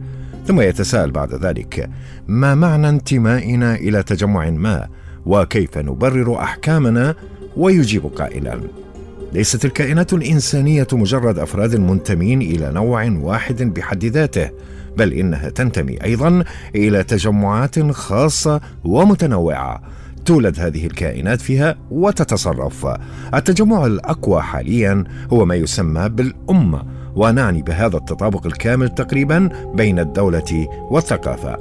ثم 0.48 0.62
يتساءل 0.62 1.12
بعد 1.12 1.34
ذلك 1.34 1.90
ما 2.28 2.56
معنى 2.56 2.90
انتمائنا 2.90 3.76
إلى 3.76 4.04
تجمع 4.04 4.50
ما؟ 4.50 4.88
وكيف 5.26 5.78
نبرر 5.78 6.40
أحكامنا؟ 6.40 7.16
ويجيب 7.58 8.06
قائلا 8.06 8.60
ليست 9.34 9.66
الكائنات 9.66 10.14
الإنسانية 10.14 10.88
مجرد 10.94 11.40
أفراد 11.40 11.76
منتمين 11.76 12.42
إلى 12.42 12.72
نوع 12.72 13.10
واحد 13.10 13.62
بحد 13.62 14.06
ذاته 14.06 14.50
بل 14.98 15.14
إنها 15.14 15.50
تنتمي 15.50 16.04
أيضا 16.04 16.44
إلى 16.76 17.04
تجمعات 17.04 17.92
خاصة 17.92 18.62
ومتنوعة 18.84 19.82
تولد 20.26 20.60
هذه 20.60 20.86
الكائنات 20.86 21.42
فيها 21.42 21.76
وتتصرف. 21.92 22.88
التجمع 23.34 23.86
الأقوى 23.86 24.42
حاليا 24.42 25.04
هو 25.34 25.46
ما 25.46 25.56
يسمى 25.56 26.10
بالأمة 26.10 26.84
ونعني 27.16 27.62
بهذا 27.62 27.98
التطابق 27.98 28.46
الكامل 28.46 28.90
تقريبا 28.90 29.50
بين 29.74 30.00
الدولة 30.00 30.68
والثقافة. 30.92 31.58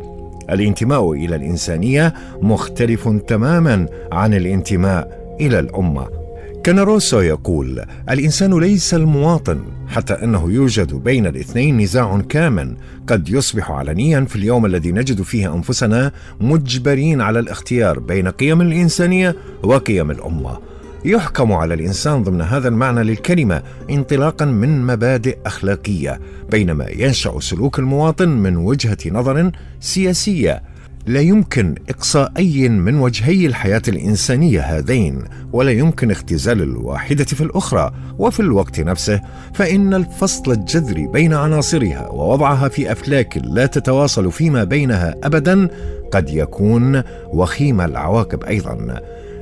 الانتماء 0.51 1.13
إلى 1.13 1.37
الإنسانية 1.37 2.15
مختلف 2.43 3.09
تماما 3.09 3.87
عن 4.13 4.35
الانتماء 4.35 5.37
إلى 5.41 5.59
الأمة. 5.59 6.24
كان 6.65 6.79
روسو 6.79 7.21
يقول 7.21 7.85
الإنسان 8.11 8.61
ليس 8.61 8.95
المواطن 8.95 9.63
حتى 9.89 10.15
أنه 10.15 10.51
يوجد 10.53 10.95
بين 10.95 11.27
الاثنين 11.27 11.79
نزاع 11.79 12.21
كامن 12.29 12.77
قد 13.07 13.29
يصبح 13.29 13.71
علنيا 13.71 14.25
في 14.25 14.37
اليوم 14.37 14.67
الذي 14.67 14.93
نجد 14.93 15.23
فيه 15.23 15.55
أنفسنا 15.55 16.13
مجبرين 16.41 17.21
على 17.21 17.39
الاختيار 17.39 17.99
بين 17.99 18.29
قيم 18.29 18.61
الانسانيه 18.61 19.37
وقيم 19.63 20.11
الأمة. 20.11 20.59
يحكم 21.05 21.53
على 21.53 21.75
الإنسان 21.75 22.23
ضمن 22.23 22.41
هذا 22.41 22.69
المعنى 22.69 23.03
للكلمة 23.03 23.63
انطلاقا 23.91 24.45
من 24.45 24.87
مبادئ 24.87 25.39
أخلاقية 25.47 26.21
بينما 26.51 26.89
ينشأ 26.89 27.41
سلوك 27.41 27.79
المواطن 27.79 28.29
من 28.29 28.57
وجهة 28.57 28.99
نظر 29.07 29.51
سياسية 29.81 30.63
لا 31.07 31.21
يمكن 31.21 31.75
إقصاء 31.89 32.33
أي 32.37 32.69
من 32.69 32.99
وجهي 32.99 33.47
الحياة 33.47 33.83
الإنسانية 33.89 34.61
هذين 34.61 35.25
ولا 35.53 35.71
يمكن 35.71 36.11
اختزال 36.11 36.63
الواحدة 36.63 37.25
في 37.25 37.41
الأخرى 37.41 37.93
وفي 38.19 38.41
الوقت 38.41 38.81
نفسه 38.81 39.21
فإن 39.55 39.95
الفصل 39.95 40.53
الجذري 40.53 41.07
بين 41.07 41.35
عناصرها 41.35 42.09
ووضعها 42.09 42.69
في 42.69 42.93
أفلاك 42.93 43.39
لا 43.45 43.67
تتواصل 43.67 44.33
فيما 44.33 44.65
بينها 44.65 45.15
ابدا 45.25 45.69
قد 46.13 46.31
يكون 46.31 47.03
وخيم 47.33 47.81
العواقب 47.81 48.45
أيضا. 48.45 49.01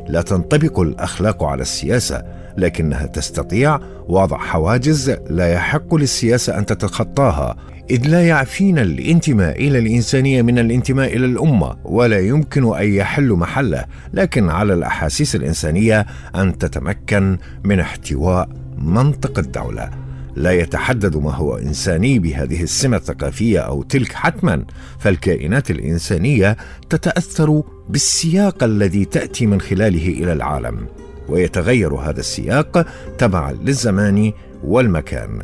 لا 0.09 0.23
تنطبق 0.23 0.81
الأخلاق 0.81 1.45
على 1.45 1.63
السياسة 1.63 2.23
لكنها 2.57 3.07
تستطيع 3.07 3.81
وضع 4.09 4.39
حواجز 4.39 5.11
لا 5.31 5.53
يحق 5.53 5.95
للسياسة 5.95 6.59
أن 6.59 6.67
تتخطاها 6.67 7.57
إذ 7.91 8.07
لا 8.07 8.27
يعفينا 8.27 8.83
الانتماء 8.83 9.69
إلى 9.69 9.79
الإنسانية 9.79 10.43
من 10.43 10.59
الانتماء 10.59 11.17
إلى 11.17 11.27
الأمة 11.27 11.77
ولا 11.85 12.19
يمكن 12.19 12.77
أن 12.77 12.95
يحل 12.95 13.33
محله 13.33 13.85
لكن 14.15 14.51
على 14.51 14.75
الأحاسيس 14.75 15.37
الإنسانية 15.37 16.07
أن 16.37 16.59
تتمكن 16.59 17.39
من 17.65 17.81
احتواء 17.81 18.49
منطق 18.79 19.39
الدولة. 19.39 19.91
لا 20.37 20.53
يتحدد 20.53 21.17
ما 21.17 21.35
هو 21.35 21.57
إنساني 21.57 22.19
بهذه 22.19 22.63
السمة 22.63 22.97
الثقافية 22.97 23.59
أو 23.59 23.83
تلك 23.83 24.13
حتما 24.13 24.65
فالكائنات 24.99 25.71
الإنسانية 25.71 26.57
تتأثر 26.91 27.63
بالسياق 27.89 28.65
الذي 28.65 29.05
تأتي 29.05 29.47
من 29.47 29.61
خلاله 29.61 30.09
إلى 30.09 30.33
العالم. 30.33 30.87
ويتغير 31.33 31.95
هذا 31.95 32.21
السياق 32.21 32.87
تبعا 33.19 33.53
للزمان 33.53 34.33
والمكان. 34.65 35.43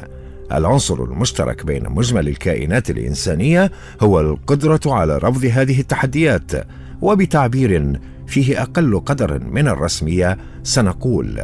العنصر 0.53 1.05
المشترك 1.05 1.67
بين 1.67 1.89
مجمل 1.89 2.29
الكائنات 2.29 2.91
الإنسانية 2.91 3.73
هو 4.01 4.21
القدرة 4.21 4.81
على 4.87 5.19
رفض 5.19 5.45
هذه 5.45 5.81
التحديات 5.81 6.53
وبتعبير 7.03 8.01
فيه 8.27 8.63
أقل 8.63 9.01
قدر 9.01 9.45
من 9.45 9.69
الرسمية 9.69 10.39
سنقول 10.63 11.41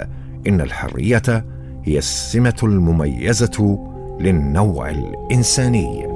إن 0.47 0.61
الحرية 0.61 1.45
هي 1.85 1.99
السمة 1.99 2.57
المميزة 2.63 3.79
للنوع 4.21 4.91
الإنساني. 4.91 6.14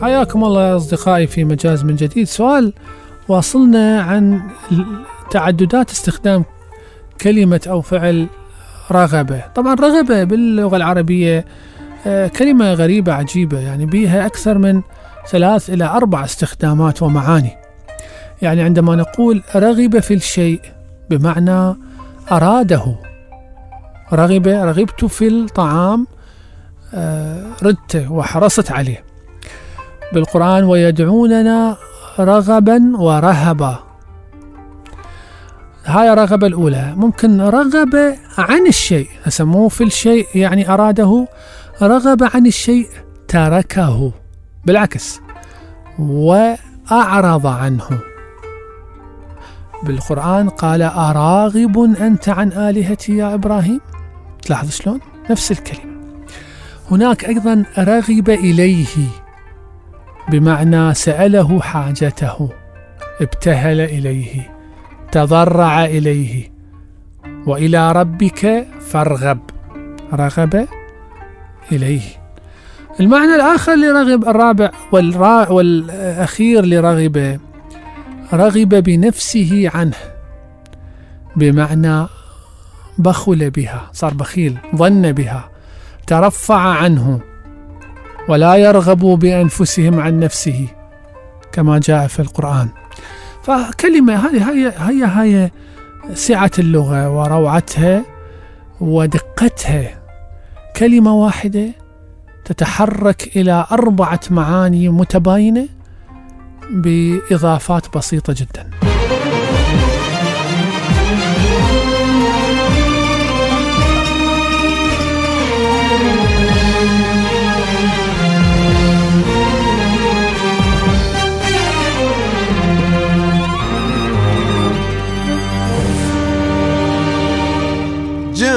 حياكم 0.00 0.44
الله 0.44 0.68
يا 0.68 0.76
أصدقائي 0.76 1.26
في 1.26 1.44
مجاز 1.44 1.84
من 1.84 1.96
جديد. 1.96 2.26
سؤال 2.26 2.72
واصلنا 3.28 4.02
عن 4.02 4.42
تعددات 5.30 5.90
استخدام 5.90 6.44
كلمة 7.20 7.60
أو 7.66 7.80
فعل 7.80 8.26
رغبة. 8.92 9.42
طبعا 9.54 9.74
رغبة 9.74 10.24
باللغة 10.24 10.76
العربية 10.76 11.44
آه، 12.06 12.26
كلمة 12.26 12.72
غريبة 12.72 13.12
عجيبة 13.12 13.60
يعني 13.60 13.86
بيها 13.86 14.26
أكثر 14.26 14.58
من 14.58 14.82
ثلاث 15.28 15.70
إلى 15.70 15.84
أربع 15.84 16.24
استخدامات 16.24 17.02
ومعاني. 17.02 17.56
يعني 18.42 18.62
عندما 18.62 18.96
نقول 18.96 19.42
رغب 19.56 19.98
في 19.98 20.14
الشيء 20.14 20.60
بمعنى 21.10 21.76
أراده. 22.32 22.96
رغب 24.12 24.46
رغبت 24.48 25.04
في 25.04 25.28
الطعام 25.28 26.06
آه، 26.94 27.46
ردته 27.62 28.12
وحرصت 28.12 28.72
عليه. 28.72 29.09
بالقرآن 30.12 30.64
ويدعوننا 30.64 31.76
رغبا 32.18 32.92
ورهبا. 32.96 33.78
هاي 35.84 36.12
الرغبة 36.12 36.46
الأولى. 36.46 36.92
ممكن 36.96 37.40
رغب 37.40 38.14
عن 38.38 38.66
الشيء 38.66 39.08
سموه 39.28 39.68
في 39.68 39.84
الشيء 39.84 40.26
يعني 40.34 40.70
أراده 40.70 41.28
رغب 41.82 42.22
عن 42.34 42.46
الشيء 42.46 42.88
تركه 43.28 44.12
بالعكس 44.64 45.20
وأعرض 45.98 47.46
عنه. 47.46 48.00
بالقرآن 49.82 50.48
قال 50.48 50.82
أراغب 50.82 51.78
أنت 52.00 52.28
عن 52.28 52.52
آلهتي 52.52 53.16
يا 53.16 53.34
إبراهيم؟ 53.34 53.80
تلاحظ 54.42 54.70
شلون؟ 54.70 55.00
نفس 55.30 55.52
الكلمة. 55.52 55.90
هناك 56.90 57.24
أيضا 57.24 57.64
رغب 57.78 58.30
إليه. 58.30 58.86
بمعنى 60.28 60.94
سأله 60.94 61.60
حاجته 61.60 62.50
ابتهل 63.20 63.80
إليه 63.80 64.50
تضرع 65.12 65.84
إليه 65.84 66.52
وإلى 67.46 67.92
ربك 67.92 68.66
فارغب 68.80 69.38
رغب 70.12 70.66
إليه. 71.72 72.02
المعنى 73.00 73.34
الآخر 73.34 73.74
لرغب 73.74 74.28
الرابع 74.28 74.70
والرا 74.92 75.48
والأخير 75.48 76.64
لرغب 76.64 77.40
رغب 78.32 78.68
بنفسه 78.68 79.70
عنه 79.74 79.96
بمعنى 81.36 82.06
بخل 82.98 83.50
بها 83.50 83.90
صار 83.92 84.14
بخيل 84.14 84.58
ظن 84.76 85.12
بها 85.12 85.50
ترفع 86.06 86.60
عنه. 86.60 87.20
ولا 88.28 88.56
يرغبوا 88.56 89.16
بأنفسهم 89.16 90.00
عن 90.00 90.20
نفسه 90.20 90.66
كما 91.52 91.78
جاء 91.78 92.06
في 92.06 92.20
القرآن. 92.20 92.68
فكلمة 93.42 94.14
هذه 94.14 94.50
هي 94.50 94.72
هي 94.78 95.06
هي 95.06 95.50
سعة 96.14 96.50
اللغة 96.58 97.10
وروعتها 97.10 98.04
ودقتها. 98.80 100.00
كلمة 100.76 101.14
واحدة 101.14 101.68
تتحرك 102.44 103.36
إلى 103.36 103.66
أربعة 103.72 104.20
معاني 104.30 104.88
متباينة 104.88 105.68
بإضافات 106.70 107.96
بسيطة 107.96 108.34
جدا. 108.36 108.89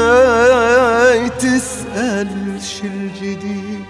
جاي 0.04 1.30
تسأل 1.30 2.30
شو 2.62 2.88
الجديد؟ 2.88 3.86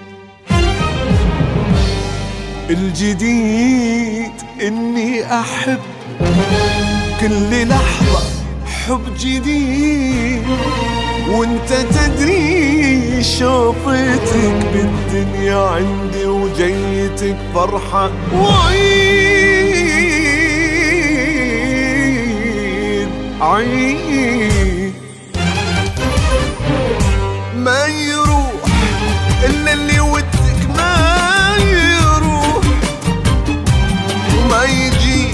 الجديد 2.69 4.31
إني 4.61 5.39
أحب 5.39 5.79
كل 7.21 7.67
لحظة 7.67 8.21
حب 8.65 9.01
جديد 9.19 10.43
وأنت 11.29 11.73
تدري 11.73 13.23
شوفتك 13.23 14.57
بالدنيا 14.73 15.57
عندي 15.57 16.25
وجيتك 16.25 17.37
فرحة 17.55 18.11
وعيد 18.33 19.33
عيد. 23.41 24.82
ما 27.63 27.85
يروح 27.85 28.63
الا 29.43 29.73
اللي 29.73 29.99
ودك 29.99 30.69
ما 30.77 31.55
يروح. 31.59 32.63
وما 34.37 34.63
يجي 34.63 35.31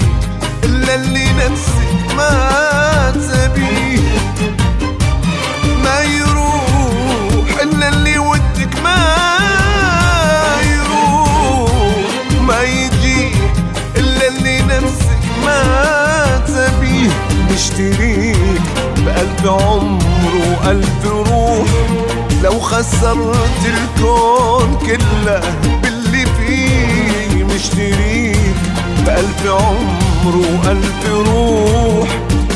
إلا 0.64 0.94
اللي 0.94 1.32
نفسك 1.32 2.14
ما 2.16 3.10
تبيه. 3.10 4.00
ما 5.84 6.02
يروح 6.02 7.62
الا 7.62 7.88
اللي 7.88 8.18
ودك 8.18 8.74
ما 8.84 9.06
يروح. 10.74 11.72
ما 12.40 12.62
يجي 12.62 13.32
إلا 13.96 14.28
اللي 14.28 14.62
نفسك 14.62 15.22
ما 15.44 15.62
تبيه. 16.46 17.10
مشتريك 17.54 18.62
بألف 18.96 19.46
عمر 19.46 20.32
وألف 20.36 21.04
روح. 21.06 21.69
لو 22.42 22.60
خسرت 22.60 23.66
الكون 23.66 24.78
كله 24.86 25.40
باللي 25.82 26.26
فيه 26.26 27.44
مشتريك 27.44 28.54
بألف 29.06 29.46
عمر 29.46 30.36
وألف 30.36 31.06
روح. 31.10 32.08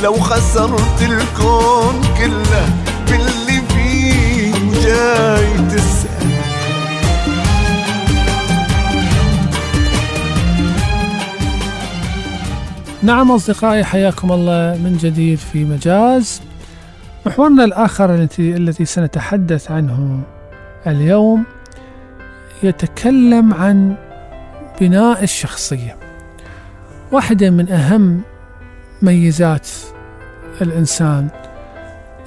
لو 0.03 0.15
خسرت 0.15 1.03
الكون 1.03 2.01
كله 2.19 2.69
باللي 3.09 3.63
فيه 3.69 4.53
جاي 4.83 5.47
تسأل. 5.69 6.29
نعم 13.03 13.33
أصدقائي 13.33 13.85
حياكم 13.85 14.33
الله 14.33 14.79
من 14.85 14.99
جديد 15.03 15.39
في 15.53 15.65
مجاز. 15.65 16.41
محورنا 17.27 17.65
الآخر 17.65 18.15
التي 18.15 18.57
الذي 18.57 18.85
سنتحدث 18.85 19.71
عنه 19.71 20.21
اليوم 20.87 21.45
يتكلم 22.63 23.55
عن 23.55 23.97
بناء 24.81 25.23
الشخصية. 25.23 25.97
واحدة 27.13 27.51
من 27.51 27.69
أهم 27.73 28.21
ميزات 29.03 29.69
الإنسان 30.63 31.29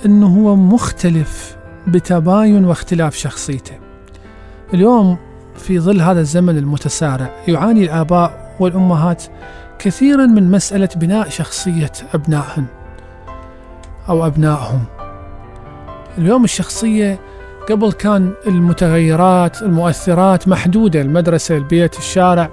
أنه 0.06 0.28
هو 0.28 0.56
مختلف 0.56 1.58
بتباين 1.88 2.66
واختلاف 2.66 3.16
شخصيته. 3.16 3.76
اليوم 4.74 5.18
في 5.56 5.80
ظل 5.80 6.02
هذا 6.02 6.20
الزمن 6.20 6.58
المتسارع 6.58 7.30
يعاني 7.48 7.84
الآباء 7.84 8.56
والأمهات 8.60 9.24
كثيرا 9.80 10.26
من 10.26 10.52
مسألة 10.52 10.90
بناء 10.96 11.30
شخصية 11.30 11.92
أبنائهم 12.14 12.66
أو 14.10 14.28
أبنائهم. 14.28 14.84
اليوم 16.18 16.44
الشخصية 16.44 17.20
قبل 17.70 17.92
كان 17.92 18.34
المتغيرات 18.48 19.62
المؤثرات 19.62 20.48
محدودة 20.48 21.02
المدرسة 21.02 21.58
البيت 21.58 21.98
الشارع. 21.98 22.50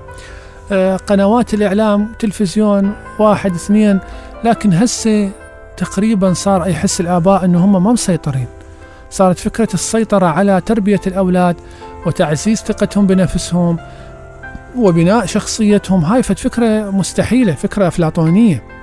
آه، 0.73 0.97
قنوات 0.97 1.55
الإعلام 1.55 2.13
تلفزيون 2.19 2.93
واحد 3.19 3.55
اثنين 3.55 4.01
لكن 4.45 4.73
هسه 4.73 5.31
تقريبا 5.77 6.33
صار 6.33 6.69
يحس 6.69 7.01
الآباء 7.01 7.45
أنه 7.45 7.65
هم 7.65 7.85
ما 7.85 7.93
مسيطرين. 7.93 8.47
صارت 9.11 9.39
فكرة 9.39 9.69
السيطرة 9.75 10.27
على 10.27 10.61
تربية 10.61 11.01
الأولاد 11.07 11.57
وتعزيز 12.07 12.59
ثقتهم 12.59 13.07
بنفسهم 13.07 13.79
وبناء 14.77 15.27
شخصيتهم 15.27 16.05
هاي 16.05 16.23
فكرة 16.23 16.91
مستحيلة 16.91 17.53
فكرة 17.53 17.89
أفلاطونية. 17.89 18.74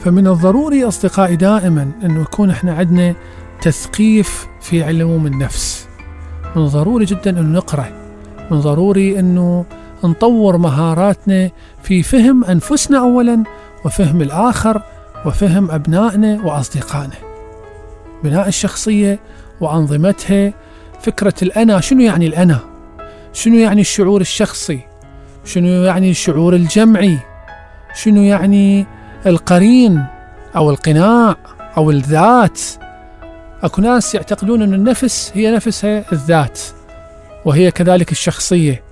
فمن 0.00 0.26
الضروري 0.26 0.84
أصدقائي 0.84 1.36
دائما 1.36 1.90
أنه 2.04 2.20
يكون 2.20 2.50
إحنا 2.50 2.72
عندنا 2.74 3.14
تثقيف 3.62 4.46
في 4.60 4.82
علوم 4.82 5.26
النفس. 5.26 5.86
من 6.56 6.66
ضروري 6.66 7.04
جدا 7.04 7.30
أنه 7.30 7.58
نقرأ. 7.58 7.86
من 8.50 8.60
ضروري 8.60 9.18
أنه 9.18 9.64
نطور 10.04 10.56
مهاراتنا 10.56 11.50
في 11.82 12.02
فهم 12.02 12.44
أنفسنا 12.44 12.98
أولا 12.98 13.44
وفهم 13.84 14.22
الآخر 14.22 14.82
وفهم 15.26 15.70
أبنائنا 15.70 16.40
وأصدقائنا. 16.44 17.14
بناء 18.24 18.48
الشخصية 18.48 19.18
وأنظمتها 19.60 20.52
فكرة 21.00 21.34
الأنا 21.42 21.80
شنو 21.80 22.00
يعني 22.00 22.26
الأنا؟ 22.26 22.58
شنو 23.32 23.54
يعني 23.54 23.80
الشعور 23.80 24.20
الشخصي؟ 24.20 24.80
شنو 25.44 25.66
يعني 25.66 26.10
الشعور 26.10 26.54
الجمعي؟ 26.54 27.18
شنو 27.94 28.22
يعني 28.22 28.86
القرين 29.26 30.04
أو 30.56 30.70
القناع 30.70 31.36
أو 31.76 31.90
الذات. 31.90 32.60
أكو 33.62 33.80
ناس 33.82 34.14
يعتقدون 34.14 34.62
أن 34.62 34.74
النفس 34.74 35.32
هي 35.34 35.54
نفسها 35.54 36.04
الذات 36.12 36.60
وهي 37.44 37.70
كذلك 37.70 38.12
الشخصية. 38.12 38.82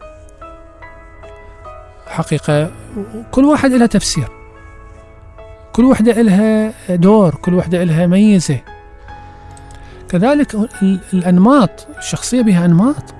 حقيقة 2.07 2.71
كل 3.31 3.45
واحد 3.45 3.71
لها 3.71 3.87
تفسير. 3.87 4.29
كل 5.73 5.85
وحدة 5.85 6.23
لها 6.23 6.73
دور 6.97 7.35
كل 7.35 7.55
وحدة 7.55 7.85
لها 7.85 8.07
ميزة. 8.07 8.59
كذلك 10.09 10.55
ال- 10.55 11.01
الأنماط 11.13 11.87
الشخصية 11.99 12.43
بها 12.43 12.65
أنماط. 12.65 13.15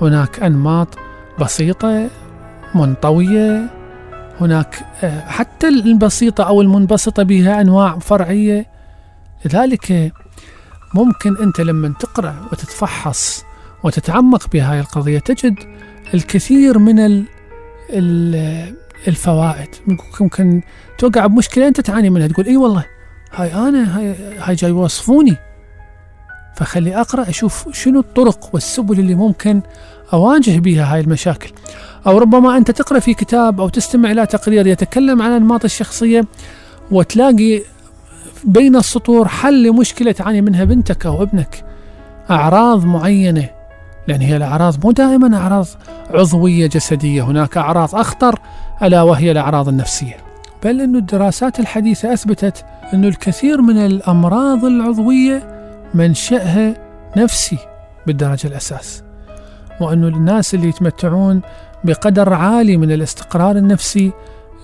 هناك 0.00 0.42
أنماط 0.42 0.98
بسيطة 1.40 2.08
منطوية 2.74 3.77
هناك 4.40 4.86
آه، 5.02 5.20
حتى 5.20 5.68
البسيطة 5.68 6.44
أو 6.44 6.60
المنبسطة 6.60 7.22
بها 7.22 7.60
أنواع 7.60 7.98
فرعية. 7.98 8.66
لذلك 9.44 10.12
ممكن 10.94 11.36
أنت 11.36 11.60
لما 11.60 11.94
تقرأ 12.00 12.34
وتتفحص 12.52 13.44
وتتعمق 13.84 14.50
بهاي 14.50 14.80
القضية 14.80 15.18
تجد 15.18 15.54
الكثير 16.14 16.78
من 16.78 16.98
ال 16.98 17.24
ال 17.90 18.74
الفوائد. 19.08 19.68
ممكن 20.20 20.62
توقع 20.98 21.26
بمشكلة 21.26 21.68
أنت 21.68 21.80
تعاني 21.80 22.10
منها 22.10 22.26
تقول 22.26 22.46
إي 22.46 22.56
والله 22.56 22.84
هاي 23.34 23.54
أنا 23.54 23.98
هاي, 23.98 24.14
هاي 24.38 24.54
جاي 24.54 24.70
يوصفوني. 24.70 25.36
فخلي 26.56 27.00
أقرأ 27.00 27.28
أشوف 27.28 27.68
شنو 27.72 28.00
الطرق 28.00 28.50
والسبل 28.52 29.00
اللي 29.00 29.14
ممكن 29.14 29.62
أواجه 30.12 30.58
بها 30.58 30.94
هاي 30.94 31.00
المشاكل. 31.00 31.52
أو 32.06 32.18
ربما 32.18 32.56
أنت 32.56 32.70
تقرأ 32.70 32.98
في 32.98 33.14
كتاب 33.14 33.60
أو 33.60 33.68
تستمع 33.68 34.10
إلى 34.10 34.26
تقرير 34.26 34.66
يتكلم 34.66 35.22
عن 35.22 35.30
أنماط 35.30 35.64
الشخصية 35.64 36.24
وتلاقي 36.90 37.62
بين 38.44 38.76
السطور 38.76 39.28
حل 39.28 39.62
لمشكلة 39.62 40.12
تعاني 40.12 40.40
منها 40.40 40.64
بنتك 40.64 41.06
أو 41.06 41.22
ابنك. 41.22 41.64
أعراض 42.30 42.84
معينة 42.84 43.50
لأن 44.08 44.20
هي 44.20 44.36
الأعراض 44.36 44.84
مو 44.84 44.92
دائما 44.92 45.36
أعراض 45.36 45.66
عضوية 46.10 46.66
جسدية 46.66 47.22
هناك 47.22 47.56
أعراض 47.56 47.94
أخطر 47.94 48.40
ألا 48.82 49.02
وهي 49.02 49.30
الأعراض 49.30 49.68
النفسية. 49.68 50.16
بل 50.64 50.80
أن 50.80 50.96
الدراسات 50.96 51.60
الحديثة 51.60 52.12
أثبتت 52.12 52.64
أن 52.94 53.04
الكثير 53.04 53.62
من 53.62 53.76
الأمراض 53.76 54.64
العضوية 54.64 55.58
منشأها 55.94 56.74
نفسي 57.16 57.58
بالدرجة 58.06 58.46
الأساس. 58.46 59.07
وأن 59.80 60.04
الناس 60.04 60.54
اللي 60.54 60.68
يتمتعون 60.68 61.40
بقدر 61.84 62.32
عالي 62.34 62.76
من 62.76 62.92
الاستقرار 62.92 63.56
النفسي 63.56 64.12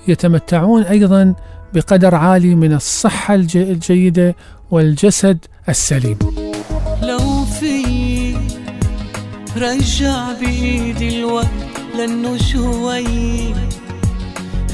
يتمتعون 0.08 0.82
أيضا 0.82 1.34
بقدر 1.74 2.14
عالي 2.14 2.54
من 2.54 2.72
الصحة 2.72 3.34
الج- 3.34 3.56
الجيدة 3.56 4.36
والجسد 4.70 5.38
السليم. 5.68 6.18
لو 7.02 7.44
في 7.60 7.84
رجع 9.56 10.32
بإيدي 10.40 11.18
الوقت 11.20 11.46
لأنه 11.98 12.36
شوي 12.36 13.04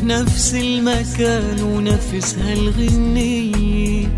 نفس 0.05 0.55
المكان 0.55 1.63
ونفس 1.63 2.39
هالغنية. 2.39 4.09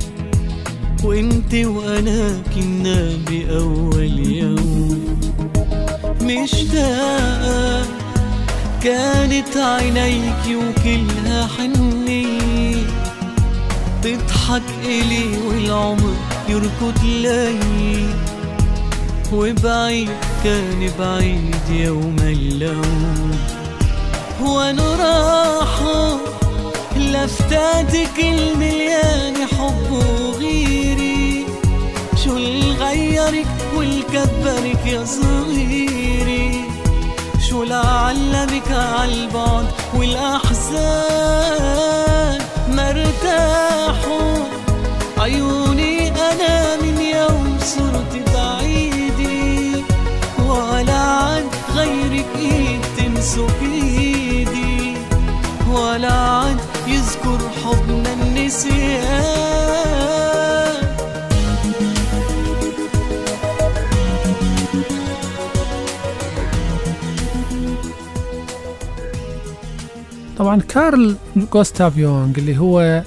وإنت 1.05 1.55
وأنا 1.55 2.43
كنا 2.55 3.09
بأول 3.31 4.19
يوم. 4.19 4.92
مشتاقة 6.41 7.85
كانت 8.83 9.57
عينيك 9.57 10.45
وكلها 10.49 11.49
حنية 11.59 12.77
تضحك 14.03 14.63
إلي 14.85 15.39
والعمر 15.47 16.15
يركض 16.49 17.05
لي. 17.05 17.59
وبعيد 19.33 20.11
كان 20.45 20.91
بعيد 20.99 21.71
يوم 21.71 22.17
اللوم 22.21 23.31
وأنا 24.41 24.95
راحة 24.95 26.19
لفتاتك 26.97 28.19
المليان 28.19 29.35
حب 29.47 29.93
وغيري. 29.93 31.12
شو 32.43 32.49
اللي 32.49 32.73
غيرك 32.75 33.47
واللي 33.77 34.03
كبرك 34.03 34.87
يا 34.87 35.05
صغيري. 35.05 36.65
شو 37.49 37.65
لعلمك 37.65 38.71
عالبعد 38.71 39.67
والأحزان؟ 39.95 41.29
مرتاحوا 42.69 44.35
عيوني 45.19 46.09
أنا 46.09 46.77
من 46.83 47.01
يوم 47.01 47.59
صرت 47.61 48.23
بعيدي. 48.35 49.85
ولا 50.49 50.95
عن 50.95 51.45
غيرك 51.75 52.27
إيد 52.39 52.81
تمسك 52.99 53.63
إيدي 53.63 54.97
ولا 55.71 56.13
عن 56.13 56.57
يذكر 56.87 57.39
حبنا 57.65 58.13
النسيان. 58.13 59.53
طبعا 70.43 70.61
كارل 70.61 71.17
جوستاف 71.37 71.97
يونغ 71.97 72.39
اللي 72.39 72.59
هو 72.59 73.03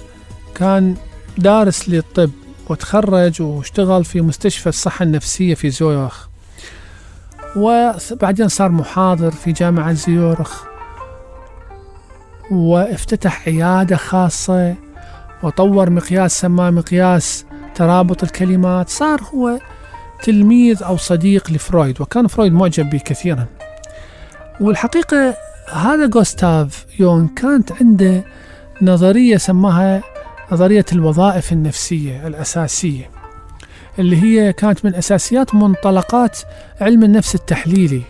كان 0.55 0.95
دارس 1.37 1.89
للطب 1.89 2.29
وتخرج 2.69 3.41
واشتغل 3.41 4.05
في 4.05 4.21
مستشفى 4.21 4.69
الصحة 4.69 5.03
النفسية 5.03 5.53
في 5.55 5.69
زيورخ. 5.69 6.27
وبعدين 7.55 8.47
صار 8.47 8.71
محاضر 8.71 9.31
في 9.31 9.51
جامعة 9.51 9.93
زيورخ 9.93 10.63
وافتتح 12.51 13.47
عيادة 13.47 13.95
خاصة 13.95 14.75
وطور 15.43 15.89
مقياس 15.89 16.41
سماه 16.41 16.69
مقياس 16.69 17.45
ترابط 17.75 18.23
الكلمات. 18.23 18.89
صار 18.89 19.21
هو 19.33 19.59
تلميذ 20.23 20.83
أو 20.83 20.97
صديق 20.97 21.51
لفرويد 21.51 22.01
وكان 22.01 22.27
فرويد 22.27 22.53
معجب 22.53 22.89
به 22.89 22.97
كثيرا. 23.05 23.45
والحقيقة 24.61 25.35
هذا 25.73 26.05
جوستاف 26.05 26.85
يونغ 26.99 27.27
كانت 27.27 27.71
عنده 27.71 28.25
نظرية 28.81 29.37
سماها 29.37 30.01
نظرية 30.51 30.85
الوظائف 30.93 31.53
النفسية 31.53 32.27
الأساسية 32.27 33.09
اللي 33.99 34.23
هي 34.23 34.53
كانت 34.53 34.85
من 34.85 34.95
أساسيات 34.95 35.55
منطلقات 35.55 36.39
علم 36.81 37.03
النفس 37.03 37.35
التحليلي. 37.35 38.01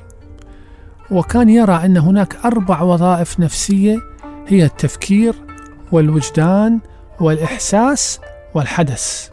وكان 1.12 1.50
يرى 1.50 1.74
أن 1.86 1.98
هناك 1.98 2.36
أربع 2.46 2.82
وظائف 2.82 3.40
نفسية 3.40 3.98
هي 4.48 4.66
التفكير 4.66 5.36
والوجدان 5.92 6.80
والإحساس 7.20 8.20
والحدث. 8.54 9.30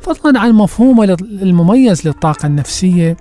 فضلا 0.00 0.40
عن 0.40 0.52
مفهومه 0.52 1.16
المميز 1.22 2.06
للطاقة 2.06 2.46
النفسية 2.46 3.16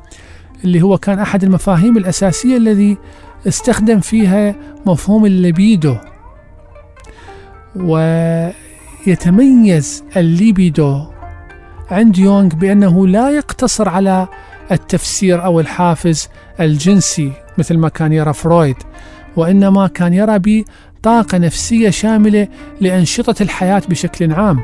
اللي 0.63 0.81
هو 0.81 0.97
كان 0.97 1.19
أحد 1.19 1.43
المفاهيم 1.43 1.97
الأساسية 1.97 2.57
الذي 2.57 2.97
استخدم 3.47 3.99
فيها 3.99 4.55
مفهوم 4.85 5.25
الليبيدو 5.25 5.95
ويتميز 9.05 10.03
الليبيدو 10.17 11.05
عند 11.91 12.17
يونغ 12.17 12.55
بأنه 12.55 13.07
لا 13.07 13.29
يقتصر 13.29 13.89
على 13.89 14.27
التفسير 14.71 15.45
أو 15.45 15.59
الحافز 15.59 16.29
الجنسي 16.59 17.31
مثل 17.57 17.77
ما 17.77 17.89
كان 17.89 18.13
يرى 18.13 18.33
فرويد 18.33 18.75
وإنما 19.35 19.87
كان 19.87 20.13
يرى 20.13 20.39
بطاقة 20.39 21.37
نفسية 21.37 21.89
شاملة 21.89 22.47
لأنشطة 22.81 23.43
الحياة 23.43 23.81
بشكل 23.89 24.33
عام 24.33 24.59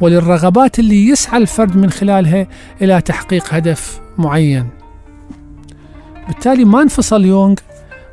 وللرغبات 0.00 0.78
اللي 0.78 1.08
يسعى 1.08 1.38
الفرد 1.38 1.76
من 1.76 1.90
خلالها 1.90 2.46
إلى 2.82 3.00
تحقيق 3.00 3.54
هدف 3.54 4.00
معين. 4.18 4.68
بالتالي 6.28 6.64
ما 6.64 6.82
انفصل 6.82 7.24
يونغ 7.24 7.54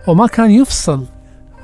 وما 0.08 0.28
كان 0.28 0.52
يفصل 0.52 1.06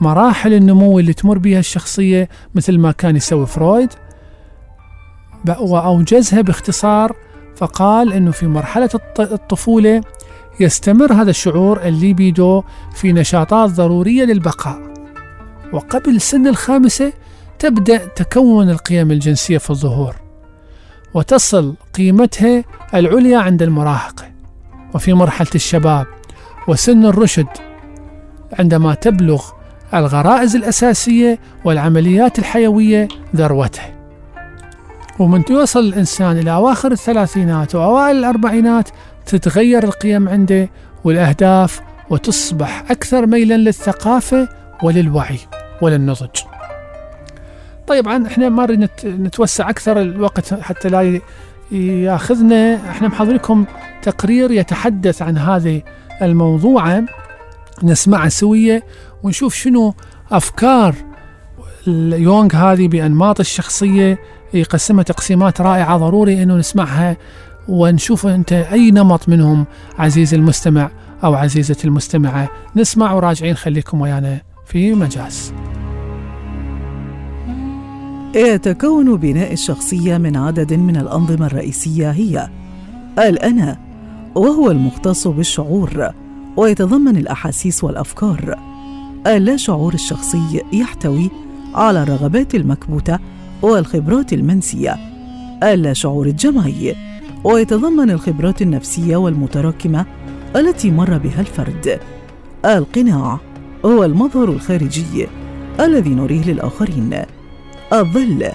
مراحل 0.02 0.54
النمو 0.54 1.00
اللي 1.00 1.14
تمر 1.14 1.38
بها 1.38 1.60
الشخصية 1.60 2.30
مثل 2.56 2.78
ما 2.78 2.92
كان 2.92 3.16
يسوي 3.16 3.46
فرويد. 3.46 3.90
وأوجزها 5.60 6.42
باختصار 6.42 7.16
فقال 7.56 8.14
أنه 8.14 8.32
في 8.32 8.48
مرحلة 8.48 8.90
الطفولة 9.20 10.02
يستمر 10.60 11.14
هذا 11.14 11.30
الشعور 11.30 11.82
الليبيدو 11.82 12.64
في 12.96 13.14
نشاطات 13.14 13.70
ضرورية 13.70 14.24
للبقاء. 14.24 14.94
وقبل 15.74 16.22
سن 16.22 16.48
الخامسة 16.48 17.14
تبدأ 17.60 17.98
تكون 17.98 18.70
القيم 18.70 19.12
الجنسية 19.12 19.58
في 19.58 19.70
الظهور 19.70 20.16
وتصل 21.14 21.76
قيمتها 21.94 22.64
العليا 22.94 23.38
عند 23.38 23.62
المراهقة. 23.62 24.26
وفي 24.96 25.14
مرحلة 25.14 25.48
الشباب 25.56 26.08
وسن 26.68 27.06
الرشد 27.06 27.67
عندما 28.60 28.94
تبلغ 28.94 29.44
الغرائز 29.94 30.56
الأساسية 30.56 31.40
والعمليات 31.66 32.40
الحيوية 32.40 33.08
ذروته. 33.36 33.82
ومن 35.20 35.44
يوصل 35.50 35.80
الإنسان 35.80 36.38
إلى 36.38 36.52
أواخر 36.52 36.92
الثلاثينات 36.92 37.76
وأوائل 37.76 38.16
الأربعينات 38.16 38.90
تتغير 39.26 39.84
القيم 39.84 40.30
عنده 40.30 40.70
والأهداف 41.04 41.82
وتصبح 42.10 42.84
أكثر 42.92 43.26
ميلا 43.28 43.58
للثقافة 43.58 44.50
وللوعي 44.84 45.40
وللنضج. 45.82 46.40
طبعا 47.88 48.28
إحنا 48.28 48.50
ما 48.50 48.64
نريد 48.64 48.80
نت- 48.80 49.06
نتوسع 49.06 49.70
أكثر 49.70 50.02
الوقت 50.02 50.54
حتى 50.54 50.90
لا 50.90 51.20
ياخذنا. 51.72 52.76
إحنا 52.76 53.08
محضر 53.08 53.34
لكم 53.34 53.66
تقرير 54.02 54.52
يتحدث 54.52 55.22
عن 55.22 55.38
هذه 55.38 55.82
الموضوعة. 56.22 57.04
نسمعه 57.84 58.30
سوية 58.30 58.84
ونشوف 59.24 59.56
شنو 59.56 59.94
أفكار 60.32 60.96
يونغ 61.88 62.56
هذه 62.56 62.88
بأنماط 62.88 63.40
الشخصية. 63.40 64.20
يقسمها 64.54 65.04
تقسيمات 65.04 65.62
رائعة 65.62 65.98
ضروري 65.98 66.44
إنه 66.44 66.58
نسمعها 66.58 67.18
ونشوف 67.68 68.28
أنت 68.28 68.54
أي 68.54 68.92
نمط 68.92 69.30
منهم 69.30 69.66
عزيزي 70.00 70.38
المستمع 70.38 70.90
أو 71.24 71.36
عزيزتي 71.36 71.88
المستمعة. 71.88 72.50
نسمع 72.76 73.14
وراجعين 73.14 73.56
خليكم 73.56 74.02
ويانا 74.02 74.42
في 74.66 74.94
مجاز. 74.94 75.54
يتكون 78.36 79.18
بناء 79.18 79.54
الشخصية 79.54 80.18
من 80.18 80.38
عدد 80.38 80.74
من 80.74 80.98
الأنظمة 80.98 81.46
الرئيسية 81.46 82.12
هي 82.12 82.50
الأنا 83.20 83.78
وهو 84.36 84.72
المختص 84.72 85.28
بالشعور. 85.28 86.14
ويتضمن 86.58 87.18
الأحاسيس 87.18 87.84
والأفكار. 87.84 88.60
اللا 89.28 89.58
شعور 89.58 89.94
الشخصي 89.94 90.62
يحتوي 90.74 91.30
على 91.76 92.04
الرغبات 92.04 92.56
المكبوتة 92.56 93.20
والخبرات 93.62 94.34
المنسية. 94.34 94.96
اللا 95.64 95.94
شعور 95.94 96.26
الجمعي 96.26 96.96
ويتضمن 97.44 98.12
الخبرات 98.12 98.62
النفسية 98.62 99.18
والمتراكمة 99.18 100.06
التي 100.56 100.92
مر 100.92 101.18
بها 101.18 101.42
الفرد. 101.42 102.00
القناع 102.66 103.40
هو 103.86 104.04
المظهر 104.04 104.50
الخارجي 104.50 105.28
الذي 105.80 106.10
نريه 106.10 106.46
للآخرين. 106.46 107.22
الظل 107.94 108.50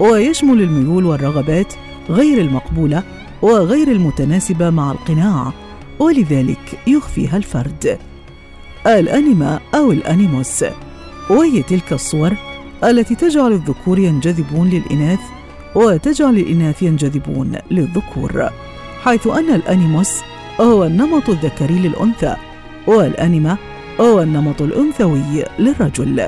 ويشمل 0.00 0.62
الميول 0.62 1.04
والرغبات 1.04 1.74
غير 2.10 2.40
المقبولة 2.40 3.02
وغير 3.42 3.92
المتناسبة 3.92 4.70
مع 4.70 4.92
القناع. 4.92 5.52
ولذلك 5.98 6.78
يخفيها 6.86 7.36
الفرد 7.36 7.98
الأنيما 8.86 9.60
أو 9.74 9.92
الأنيموس 9.92 10.64
وهي 11.30 11.62
تلك 11.62 11.92
الصور 11.92 12.36
التي 12.84 13.14
تجعل 13.14 13.52
الذكور 13.52 13.98
ينجذبون 13.98 14.70
للإناث 14.70 15.20
وتجعل 15.74 16.36
الإناث 16.36 16.82
ينجذبون 16.82 17.58
للذكور 17.70 18.50
حيث 19.04 19.26
أن 19.26 19.54
الأنيموس 19.54 20.20
هو 20.60 20.84
النمط 20.84 21.28
الذكري 21.28 21.78
للأنثى 21.78 22.36
والأنيما 22.86 23.56
هو 24.00 24.22
النمط 24.22 24.62
الأنثوي 24.62 25.44
للرجل 25.58 26.26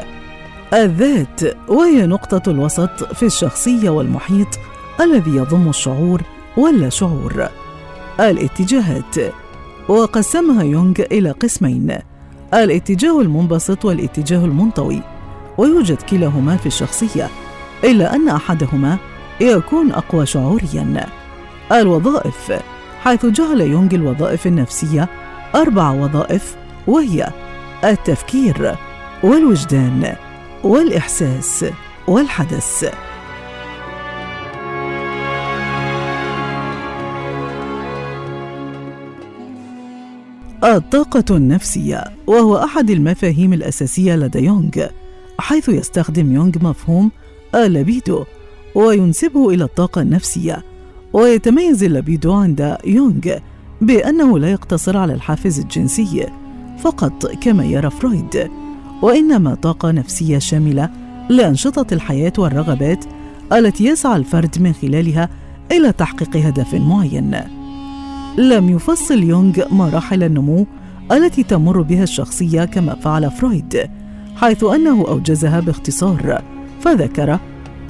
الذات 0.74 1.40
وهي 1.68 2.06
نقطة 2.06 2.50
الوسط 2.50 3.14
في 3.14 3.26
الشخصية 3.26 3.90
والمحيط 3.90 4.58
الذي 5.00 5.30
يضم 5.30 5.68
الشعور 5.68 6.22
واللا 6.56 6.88
شعور. 6.88 7.48
الاتجاهات 8.20 9.14
وقسمها 9.88 10.62
يونغ 10.62 10.94
إلى 11.12 11.30
قسمين: 11.30 11.98
الاتجاه 12.54 13.20
المنبسط 13.20 13.84
والاتجاه 13.84 14.44
المنطوي، 14.44 15.02
ويوجد 15.58 16.02
كلاهما 16.02 16.56
في 16.56 16.66
الشخصية، 16.66 17.28
إلا 17.84 18.14
أن 18.14 18.28
أحدهما 18.28 18.98
يكون 19.40 19.92
أقوى 19.92 20.26
شعوريًا. 20.26 21.06
الوظائف 21.72 22.52
حيث 23.00 23.26
جعل 23.26 23.60
يونغ 23.60 23.94
الوظائف 23.94 24.46
النفسية 24.46 25.08
أربع 25.54 25.90
وظائف 25.90 26.56
وهي 26.86 27.28
التفكير 27.84 28.76
والوجدان 29.22 30.16
والإحساس 30.64 31.64
والحدث 32.08 32.94
الطاقة 40.64 41.36
النفسية 41.36 42.04
وهو 42.26 42.56
أحد 42.56 42.90
المفاهيم 42.90 43.52
الأساسية 43.52 44.16
لدى 44.16 44.38
يونغ 44.38 44.86
حيث 45.38 45.68
يستخدم 45.68 46.32
يونغ 46.32 46.52
مفهوم 46.62 47.10
اللبيدو 47.54 48.24
وينسبه 48.74 49.50
إلى 49.50 49.64
الطاقة 49.64 50.00
النفسية 50.00 50.64
ويتميز 51.12 51.84
اللبيدو 51.84 52.32
عند 52.32 52.76
يونغ 52.84 53.38
بأنه 53.80 54.38
لا 54.38 54.50
يقتصر 54.50 54.96
على 54.96 55.14
الحافز 55.14 55.58
الجنسي 55.58 56.26
فقط 56.78 57.26
كما 57.26 57.64
يرى 57.64 57.90
فرويد 57.90 58.50
وإنما 59.02 59.54
طاقة 59.54 59.90
نفسية 59.90 60.38
شاملة 60.38 60.90
لأنشطة 61.28 61.94
الحياة 61.94 62.32
والرغبات 62.38 63.04
التي 63.52 63.84
يسعى 63.84 64.16
الفرد 64.16 64.62
من 64.62 64.72
خلالها 64.72 65.28
إلى 65.72 65.92
تحقيق 65.92 66.36
هدف 66.36 66.74
معين. 66.74 67.57
لم 68.38 68.68
يفصل 68.68 69.22
يونغ 69.22 69.74
مراحل 69.74 70.22
النمو 70.22 70.66
التي 71.12 71.42
تمر 71.42 71.82
بها 71.82 72.02
الشخصية 72.02 72.64
كما 72.64 72.94
فعل 72.94 73.30
فرويد، 73.30 73.90
حيث 74.36 74.64
أنه 74.64 75.04
أوجزها 75.08 75.60
باختصار، 75.60 76.42
فذكر 76.80 77.38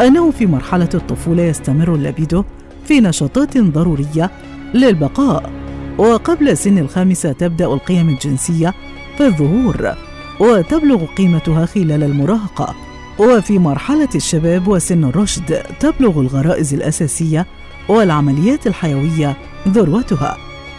أنه 0.00 0.30
في 0.30 0.46
مرحلة 0.46 0.88
الطفولة 0.94 1.42
يستمر 1.42 1.94
اللبيدو 1.94 2.44
في 2.84 3.00
نشاطات 3.00 3.58
ضرورية 3.58 4.30
للبقاء، 4.74 5.50
وقبل 5.98 6.56
سن 6.56 6.78
الخامسة 6.78 7.32
تبدأ 7.32 7.66
القيم 7.66 8.08
الجنسية 8.08 8.74
في 9.18 9.26
الظهور، 9.26 9.94
وتبلغ 10.40 11.04
قيمتها 11.04 11.66
خلال 11.66 12.02
المراهقة. 12.02 12.74
وفي 13.18 13.58
مرحلة 13.58 14.08
الشباب 14.14 14.68
وسن 14.68 15.04
الرشد 15.04 15.62
تبلغ 15.80 16.20
الغرائز 16.20 16.74
الأساسية 16.74 17.46
والعمليات 17.88 18.66
الحيوية 18.66 19.36
ذروتها. 19.68 20.36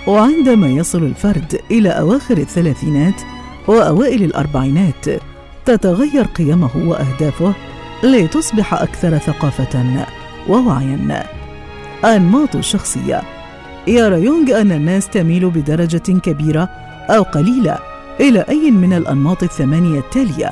وعندما 0.07 0.67
يصل 0.67 1.03
الفرد 1.03 1.61
إلى 1.71 1.89
أواخر 1.89 2.37
الثلاثينات 2.37 3.21
وأوائل 3.67 4.23
الأربعينات 4.23 5.05
تتغير 5.65 6.23
قيمه 6.23 6.69
وأهدافه 6.75 7.53
لتصبح 8.03 8.73
أكثر 8.73 9.17
ثقافة 9.17 10.05
ووعيا. 10.49 11.25
أنماط 12.05 12.55
الشخصية 12.55 13.21
يرى 13.87 14.23
يونغ 14.25 14.61
أن 14.61 14.71
الناس 14.71 15.09
تميل 15.09 15.49
بدرجة 15.49 16.19
كبيرة 16.19 16.69
أو 17.09 17.23
قليلة 17.23 17.77
إلى 18.19 18.45
أي 18.49 18.71
من 18.71 18.93
الأنماط 18.93 19.43
الثمانية 19.43 19.99
التالية. 19.99 20.51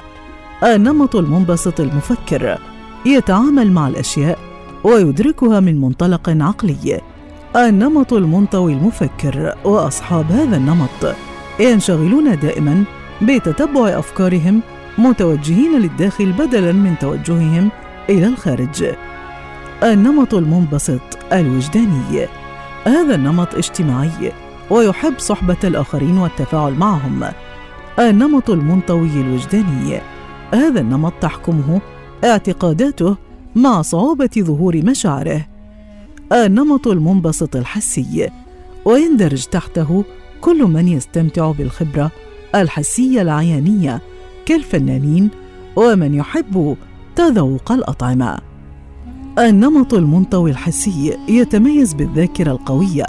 النمط 0.64 1.16
المنبسط 1.16 1.80
المفكر. 1.80 2.58
يتعامل 3.06 3.72
مع 3.72 3.88
الأشياء 3.88 4.40
ويدركها 4.84 5.60
من 5.60 5.82
منطلق 5.82 6.30
عقلي. 6.30 7.02
النمط 7.58 8.14
المنطوي 8.14 8.74
المفكر 8.74 9.56
وأصحاب 9.66 10.32
هذا 10.32 10.58
النمط 10.58 11.16
ينشغلون 11.60 12.40
دائما 12.40 12.84
بتتبع 13.22 14.00
أفكارهم 14.00 14.62
متوجهين 14.98 15.80
للداخل 15.80 16.32
بدلا 16.32 16.72
من 16.72 16.96
توجههم 17.00 17.70
إلى 18.10 18.28
الخارج. 18.28 18.86
النمط 19.84 20.34
المنبسط 20.34 21.02
الوجداني. 21.34 22.28
هذا 22.86 23.16
النمط 23.16 23.56
اجتماعي 23.56 24.32
ويحب 24.70 25.20
صحبة 25.20 25.58
الآخرين 25.64 26.18
والتفاعل 26.18 26.74
معهم. 26.74 27.24
النمط 28.00 28.50
المنطوي 28.50 29.22
الوجداني. 29.22 30.02
هذا 30.54 30.80
النمط 30.80 31.14
تحكمه 31.22 31.82
اعتقاداته 32.24 33.18
مع 33.56 33.82
صعوبة 33.82 34.30
ظهور 34.40 34.78
مشاعره. 34.78 35.57
النمط 36.32 36.88
المنبسط 36.88 37.56
الحسي 37.56 38.30
ويندرج 38.86 39.46
تحته 39.46 40.04
كل 40.42 40.64
من 40.64 40.88
يستمتع 40.88 41.52
بالخبرة 41.52 42.12
الحسية 42.56 43.22
العيانية 43.22 44.02
كالفنانين 44.46 45.30
ومن 45.76 46.14
يحب 46.14 46.78
تذوق 47.16 47.72
الأطعمة. 47.72 48.40
النمط 49.40 49.94
المنطوي 49.94 50.52
الحسي 50.52 51.18
يتميز 51.30 51.94
بالذاكرة 51.94 52.52
القوية 52.52 53.06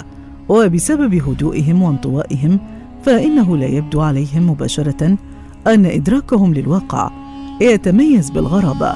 وبسبب 0.49 1.13
هدوئهم 1.13 1.81
وانطوائهم 1.81 2.59
فإنه 3.03 3.57
لا 3.57 3.65
يبدو 3.65 4.01
عليهم 4.01 4.49
مباشرة 4.49 5.17
أن 5.67 5.85
إدراكهم 5.85 6.53
للواقع 6.53 7.11
يتميز 7.61 8.29
بالغرابة. 8.29 8.95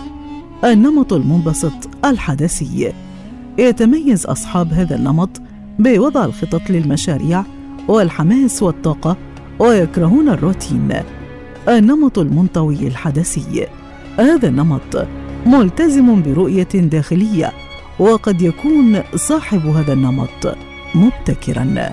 النمط 0.63 1.13
المنبسط 1.13 1.89
الحدثي 2.05 2.93
يتميز 3.57 4.25
أصحاب 4.25 4.73
هذا 4.73 4.95
النمط 4.95 5.41
بوضع 5.79 6.25
الخطط 6.25 6.69
للمشاريع 6.69 7.43
والحماس 7.87 8.63
والطاقة 8.63 9.17
ويكرهون 9.59 10.29
الروتين. 10.29 10.93
النمط 11.67 12.19
المنطوي 12.19 12.87
الحدثي 12.87 13.67
هذا 14.19 14.47
النمط 14.47 15.07
ملتزم 15.45 16.21
برؤية 16.21 16.63
داخلية 16.73 17.51
وقد 17.99 18.41
يكون 18.41 19.01
صاحب 19.15 19.67
هذا 19.67 19.93
النمط 19.93 20.57
مبتكرا. 20.95 21.91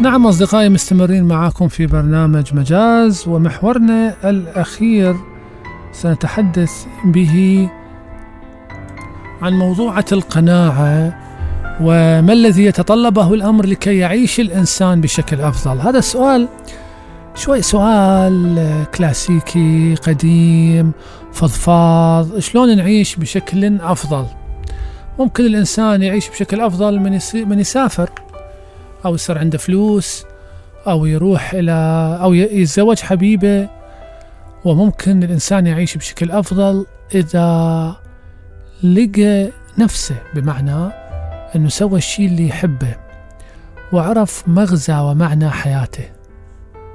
نعم 0.00 0.26
أصدقائي 0.26 0.68
مستمرين 0.68 1.24
معكم 1.24 1.68
في 1.68 1.86
برنامج 1.86 2.54
مجاز 2.54 3.28
ومحورنا 3.28 4.30
الأخير. 4.30 5.16
سنتحدث 5.92 6.86
به 7.04 7.68
عن 9.42 9.52
موضوعة 9.52 10.04
القناعة 10.12 11.18
وما 11.80 12.32
الذي 12.32 12.64
يتطلبه 12.64 13.34
الأمر 13.34 13.66
لكي 13.66 13.98
يعيش 13.98 14.40
الإنسان 14.40 15.00
بشكل 15.00 15.40
أفضل؟ 15.40 15.80
هذا 15.80 15.98
السؤال 15.98 16.48
شوي 17.34 17.62
سؤال 17.62 18.84
كلاسيكي 18.94 19.94
قديم 19.94 20.92
فضفاض. 21.32 22.38
شلون 22.38 22.76
نعيش 22.76 23.16
بشكل 23.16 23.80
أفضل؟ 23.80 24.26
ممكن 25.18 25.46
الإنسان 25.46 26.02
يعيش 26.02 26.28
بشكل 26.28 26.60
أفضل 26.60 26.98
من, 26.98 27.18
من 27.34 27.60
يسافر 27.60 28.10
أو 29.04 29.14
يصير 29.14 29.38
عنده 29.38 29.58
فلوس 29.58 30.24
أو 30.86 31.06
يروح 31.06 31.54
إلى 31.54 31.72
أو 32.22 32.34
يتزوج 32.34 32.98
حبيبة 32.98 33.68
وممكن 34.64 35.22
الإنسان 35.22 35.66
يعيش 35.66 35.96
بشكل 35.96 36.30
أفضل 36.30 36.86
إذا 37.14 37.96
لقى 38.82 39.50
نفسه 39.78 40.16
بمعنى 40.34 40.92
أنه 41.56 41.68
سوى 41.68 41.98
الشيء 41.98 42.26
اللي 42.26 42.48
يحبه 42.48 42.96
وعرف 43.92 44.48
مغزى 44.48 44.98
ومعنى 44.98 45.50
حياته. 45.50 46.04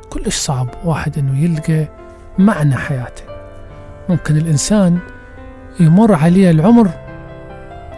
كلش 0.10 0.36
صعب 0.36 0.70
واحد 0.86 1.18
أنه 1.18 1.40
يلقى 1.40 1.88
معنى 2.38 2.76
حياته. 2.76 3.24
ممكن 4.10 4.38
الإنسان 4.38 5.00
يمر 5.80 6.14
عليه 6.14 6.52
العمر 6.52 6.90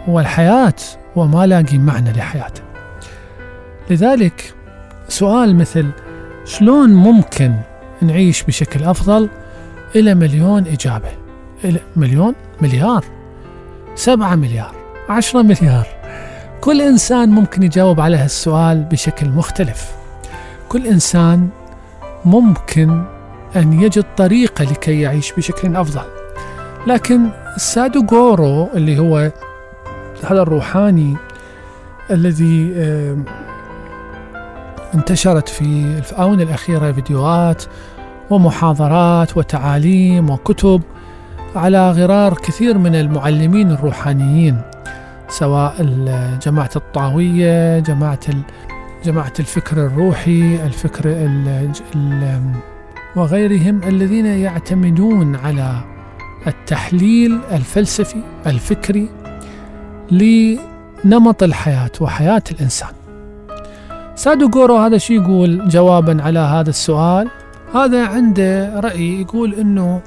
والحياة 0.08 0.74
وما 1.16 1.46
لاقي 1.46 1.78
معنى 1.78 2.12
لحياته. 2.12 2.62
لذلك 3.90 4.54
سؤال 5.08 5.56
مثل 5.56 5.90
شلون 6.44 6.90
ممكن 6.90 7.54
نعيش 8.02 8.42
بشكل 8.42 8.84
أفضل 8.84 9.28
إلى 9.96 10.14
مليون 10.14 10.66
إجابة؟ 10.66 11.10
إلى 11.64 11.80
مليون؟ 11.96 12.34
مليار. 12.60 13.04
سبعة 13.98 14.34
مليار 14.34 14.74
عشرة 15.08 15.42
مليار. 15.42 15.86
كل 16.60 16.82
إنسان 16.82 17.28
ممكن 17.28 17.62
يجاوب 17.62 18.00
على 18.00 18.16
هالسؤال 18.16 18.84
بشكل 18.84 19.28
مختلف. 19.28 19.92
كل 20.68 20.86
إنسان 20.86 21.48
ممكن 22.24 23.04
أن 23.56 23.72
يجد 23.72 24.04
طريقة 24.16 24.64
لكي 24.64 25.00
يعيش 25.00 25.32
بشكل 25.32 25.76
أفضل. 25.76 26.02
لكن 26.86 27.30
سادو 27.56 28.06
غورو 28.10 28.68
اللي 28.74 28.98
هو 28.98 29.32
هذا 30.24 30.42
الروحاني 30.42 31.16
الذي 32.10 32.74
انتشرت 34.94 35.48
في 35.48 35.64
الآونة 36.12 36.42
الأخيرة 36.42 36.92
فيديوهات 36.92 37.62
ومحاضرات 38.30 39.36
وتعاليم 39.36 40.30
وكتب 40.30 40.82
على 41.58 41.90
غرار 41.90 42.34
كثير 42.34 42.78
من 42.78 42.94
المعلمين 42.94 43.70
الروحانيين 43.70 44.60
سواء 45.28 45.74
جماعة 46.42 46.70
الطاوية 46.76 47.78
جماعة 47.78 48.20
جماعة 49.04 49.32
الفكر 49.40 49.86
الروحي 49.86 50.66
الفكر 50.66 51.02
ال 51.06 51.70
وغيرهم 53.16 53.82
الذين 53.82 54.26
يعتمدون 54.26 55.36
على 55.36 55.74
التحليل 56.46 57.40
الفلسفي 57.52 58.22
الفكري 58.46 59.08
لنمط 60.10 61.42
الحياة 61.42 61.90
وحياة 62.00 62.42
الإنسان. 62.50 62.92
سادو 64.14 64.48
جورو 64.48 64.76
هذا 64.76 64.98
شيء 64.98 65.22
يقول 65.22 65.68
جوابا 65.68 66.22
على 66.22 66.38
هذا 66.38 66.70
السؤال. 66.70 67.28
هذا 67.74 68.06
عنده 68.06 68.80
رأي 68.80 69.20
يقول 69.20 69.54
أنه 69.54 70.00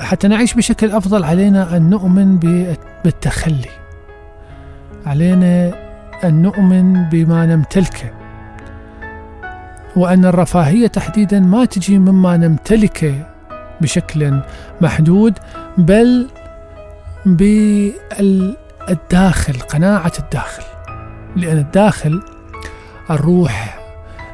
حتى 0.00 0.28
نعيش 0.28 0.54
بشكل 0.54 0.90
أفضل 0.90 1.24
علينا 1.24 1.76
أن 1.76 1.90
نؤمن 1.90 2.38
بالتخلي. 3.04 3.70
علينا 5.06 5.72
أن 6.24 6.42
نؤمن 6.42 7.04
بما 7.08 7.46
نمتلكه. 7.46 8.10
وأن 9.96 10.24
الرفاهية 10.24 10.86
تحديدا 10.86 11.40
ما 11.40 11.64
تجي 11.64 11.98
مما 11.98 12.36
نمتلكه 12.36 13.26
بشكل 13.80 14.40
محدود 14.80 15.38
بل 15.78 16.28
بالداخل 17.26 18.00
قناعة 19.60 20.12
الداخل. 20.18 20.62
لأن 21.36 21.58
الداخل 21.58 22.22
الروح 23.10 23.78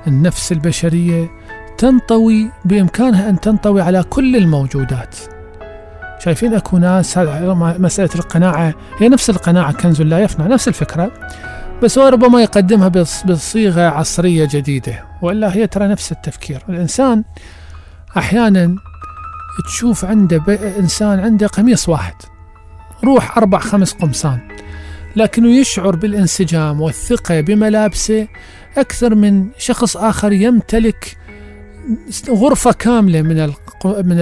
النفس 0.06 0.52
البشرية 0.52 1.30
تنطوي 1.78 2.50
بإمكانها 2.64 3.28
أن 3.30 3.40
تنطوي 3.40 3.82
على 3.82 4.02
كل 4.02 4.36
الموجودات. 4.36 5.16
شايفين 6.24 6.54
أكو 6.54 6.78
ناس 6.78 7.18
مسألة 7.18 8.10
القناعة 8.14 8.74
هي 8.98 9.08
نفس 9.08 9.30
القناعة 9.30 9.72
كنز 9.72 10.02
لا 10.02 10.18
يفنى 10.18 10.48
نفس 10.48 10.68
الفكرة 10.68 11.12
بس 11.82 11.98
هو 11.98 12.08
ربما 12.08 12.42
يقدمها 12.42 12.88
بصيغة 13.26 13.82
عصرية 13.82 14.48
جديدة 14.50 15.04
وإلا 15.22 15.54
هي 15.54 15.66
ترى 15.66 15.88
نفس 15.88 16.12
التفكير. 16.12 16.62
الإنسان 16.68 17.24
أحيانا 18.16 18.76
تشوف 19.66 20.04
عنده 20.04 20.42
إنسان 20.78 21.20
عنده 21.20 21.46
قميص 21.46 21.88
واحد 21.88 22.14
روح 23.04 23.38
أربع 23.38 23.58
خمس 23.58 23.92
قمصان 23.92 24.38
لكنه 25.16 25.48
يشعر 25.48 25.96
بالانسجام 25.96 26.80
والثقة 26.80 27.40
بملابسه 27.40 28.28
أكثر 28.78 29.14
من 29.14 29.48
شخص 29.58 29.96
آخر 29.96 30.32
يمتلك 30.32 31.16
غرفة 32.28 32.72
كاملة 32.72 33.22
من 33.22 33.46
من 33.86 34.16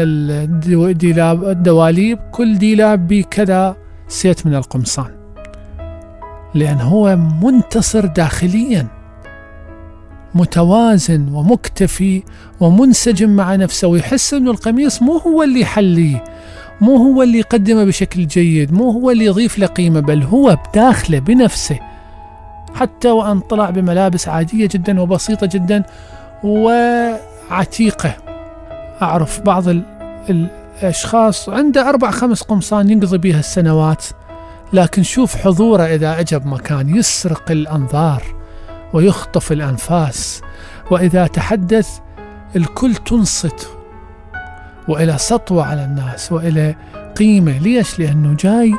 الدواليب 1.50 2.18
كل 2.32 2.58
ديلاب 2.58 3.08
بكذا 3.08 3.76
سيت 4.08 4.46
من 4.46 4.54
القمصان. 4.54 5.10
لأن 6.54 6.80
هو 6.80 7.16
منتصر 7.16 8.06
داخليا 8.06 8.86
متوازن 10.34 11.28
ومكتفي 11.32 12.22
ومنسجم 12.60 13.30
مع 13.30 13.54
نفسه 13.54 13.88
ويحس 13.88 14.34
أنه 14.34 14.50
القميص 14.50 15.02
مو 15.02 15.16
هو 15.16 15.42
اللي 15.42 15.60
يحليه 15.60 16.24
مو 16.80 16.96
هو 16.96 17.22
اللي 17.22 17.38
يقدمه 17.38 17.84
بشكل 17.84 18.26
جيد 18.26 18.72
مو 18.72 18.90
هو 18.90 19.10
اللي 19.10 19.24
يضيف 19.24 19.58
له 19.58 19.66
قيمة 19.66 20.00
بل 20.00 20.22
هو 20.22 20.58
بداخله 20.68 21.18
بنفسه. 21.18 21.78
حتى 22.74 23.10
وأن 23.10 23.40
طلع 23.40 23.70
بملابس 23.70 24.28
عادية 24.28 24.68
جدا 24.72 25.00
وبسيطة 25.00 25.46
جدا 25.46 25.84
وعتيقة 27.52 28.16
أعرف 29.02 29.40
بعض 29.40 29.64
الأشخاص 30.30 31.48
عنده 31.48 31.88
أربع 31.88 32.10
خمس 32.10 32.42
قمصان 32.42 32.90
ينقضي 32.90 33.18
بها 33.18 33.38
السنوات 33.38 34.04
لكن 34.72 35.02
شوف 35.02 35.36
حضوره 35.36 35.82
إذا 35.82 36.20
أجب 36.20 36.46
مكان 36.46 36.96
يسرق 36.96 37.50
الأنظار 37.50 38.22
ويخطف 38.92 39.52
الأنفاس 39.52 40.42
وإذا 40.90 41.26
تحدث 41.26 41.88
الكل 42.56 42.94
تنصت 42.94 43.68
وإلى 44.88 45.18
سطوة 45.18 45.64
على 45.64 45.84
الناس 45.84 46.32
وإلى 46.32 46.74
قيمة. 47.16 47.58
ليش؟ 47.58 47.98
لأنه 47.98 48.36
جاي 48.40 48.74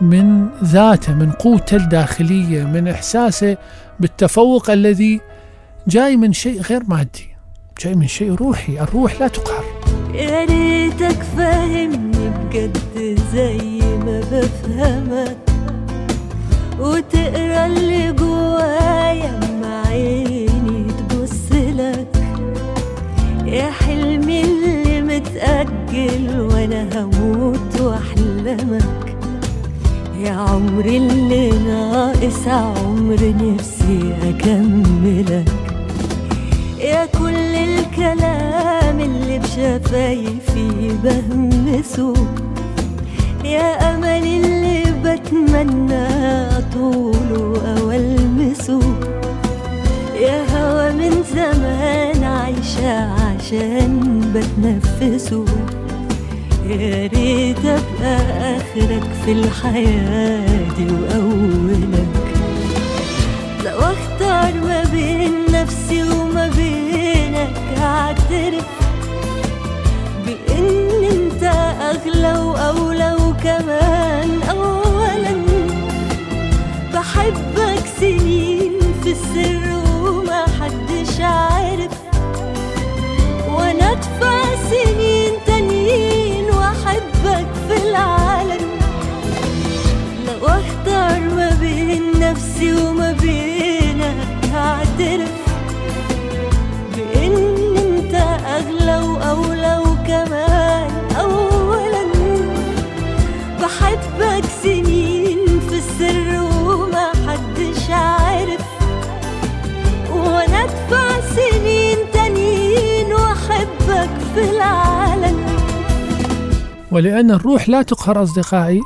من 0.00 0.48
ذاته 0.64 1.14
من 1.14 1.32
قوته 1.32 1.76
الداخلية 1.76 2.64
من 2.64 2.88
إحساسه 2.88 3.56
بالتفوق 4.00 4.70
الذي 4.70 5.20
جاي 5.88 6.16
من 6.16 6.32
شيء 6.32 6.60
غير 6.60 6.82
مادي. 6.88 7.29
جاي 7.80 7.94
من 7.94 8.06
شيء 8.06 8.34
روحي 8.34 8.80
الروح 8.80 9.20
لا 9.20 9.28
تقهر. 9.28 9.64
يا 10.14 10.44
ريتك 10.44 11.22
فاهمني 11.36 12.28
بجد 12.28 12.78
زي 13.32 13.80
ما 14.04 14.20
بفهمك. 14.32 15.36
وتقرا 16.80 17.66
اللي 17.66 18.12
جوايا 18.12 19.40
مع 19.62 19.86
عيني 19.86 20.86
تبص 21.08 21.52
لك. 21.52 22.08
يا 23.46 23.70
حلمي 23.70 24.40
اللي 24.40 25.00
متأجل 25.00 26.40
وأنا 26.40 26.88
هموت 26.94 27.80
وأحلمك. 27.80 29.16
يا 30.18 30.32
عمري 30.32 30.96
اللي 30.96 31.50
ناقص 31.50 32.48
عمر 32.48 33.34
نفسي 33.40 34.14
أكملك. 34.22 35.69
يا 36.80 37.06
كل 37.06 37.54
الكلام 37.54 39.00
اللي 39.00 39.38
بشفايفي 39.38 40.90
بهمسه 41.04 42.14
يا 43.44 43.94
أمل 43.94 44.26
اللي 44.26 44.82
بتمنى 45.04 46.08
طوله 46.74 47.62
أو 47.78 47.90
ألمسه. 47.92 48.80
يا 50.20 50.44
هوا 50.52 50.92
من 50.92 51.22
زمان 51.34 52.24
عايشة 52.24 53.12
عشان 53.12 54.20
بتنفسه. 54.34 55.44
يا 56.66 57.06
ريت 57.06 57.58
أبقى 57.64 58.16
آخرك 58.56 59.08
في 59.24 59.32
الحياة 59.32 60.74
دي 60.76 60.84
وأولك. 60.84 61.90
لو 61.92 62.09
اختار 64.30 64.54
ما 64.54 64.82
بين 64.92 65.34
نفسي 65.52 66.02
وما 66.02 66.48
بينك 66.56 67.56
اعترف 67.78 68.68
بإن 70.26 70.66
أنت 71.10 71.42
أغلى 71.90 72.38
وأولى 72.38 73.16
وكمان 73.26 74.42
اولا. 74.50 75.34
بحبك 76.94 77.84
سنين 78.00 78.72
في 79.02 79.10
السر 79.10 79.64
وما 80.04 80.44
حدش 80.60 81.20
عارف. 81.20 81.92
وأنا 83.54 83.92
أدفع 83.92 84.44
سنين 84.70 85.32
تانيين 85.46 86.44
وأحبك 86.44 87.48
في 87.68 87.88
العالم. 87.88 88.68
لو 90.26 90.46
أختار 90.46 91.20
ما 91.20 91.56
بين 91.60 92.20
نفسي 92.20 92.72
وما 92.72 93.12
بينك 93.12 93.49
هعترف 95.00 95.32
بإن 96.96 97.32
أنت 97.76 98.14
أغلى 98.46 98.98
وأولى 99.08 99.78
وكمان. 99.78 100.90
اولا 101.20 102.04
بحبك 103.62 104.44
سنين 104.62 105.60
في 105.68 105.78
السر 105.78 106.42
وما 106.42 107.12
حدش 107.26 107.90
عارف. 107.90 108.64
وأنا 110.10 110.64
أدفع 110.64 111.20
سنين 111.20 111.98
تانيين 112.12 113.12
وأحبك 113.12 114.10
في 114.34 114.50
العالم. 114.50 115.46
ولأن 116.92 117.30
الروح 117.30 117.68
لا 117.68 117.82
تقهر 117.82 118.22
أصدقائي 118.22 118.80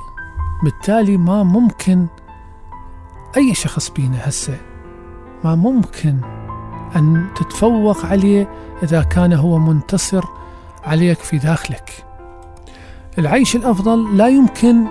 بالتالي 0.65 1.17
ما 1.17 1.43
ممكن 1.43 2.07
أي 3.37 3.55
شخص 3.55 3.91
بينا 3.91 4.29
هسه. 4.29 4.74
ما 5.45 5.55
ممكن 5.55 6.17
أن 6.97 7.27
تتفوق 7.37 8.07
عليه 8.07 8.49
إذا 8.83 9.03
كان 9.03 9.33
هو 9.33 9.59
منتصر 9.59 10.25
عليك 10.85 11.19
في 11.19 11.39
داخلك. 11.39 12.05
العيش 13.19 13.57
الأفضل 13.57 14.17
لا 14.17 14.29
يمكن 14.29 14.85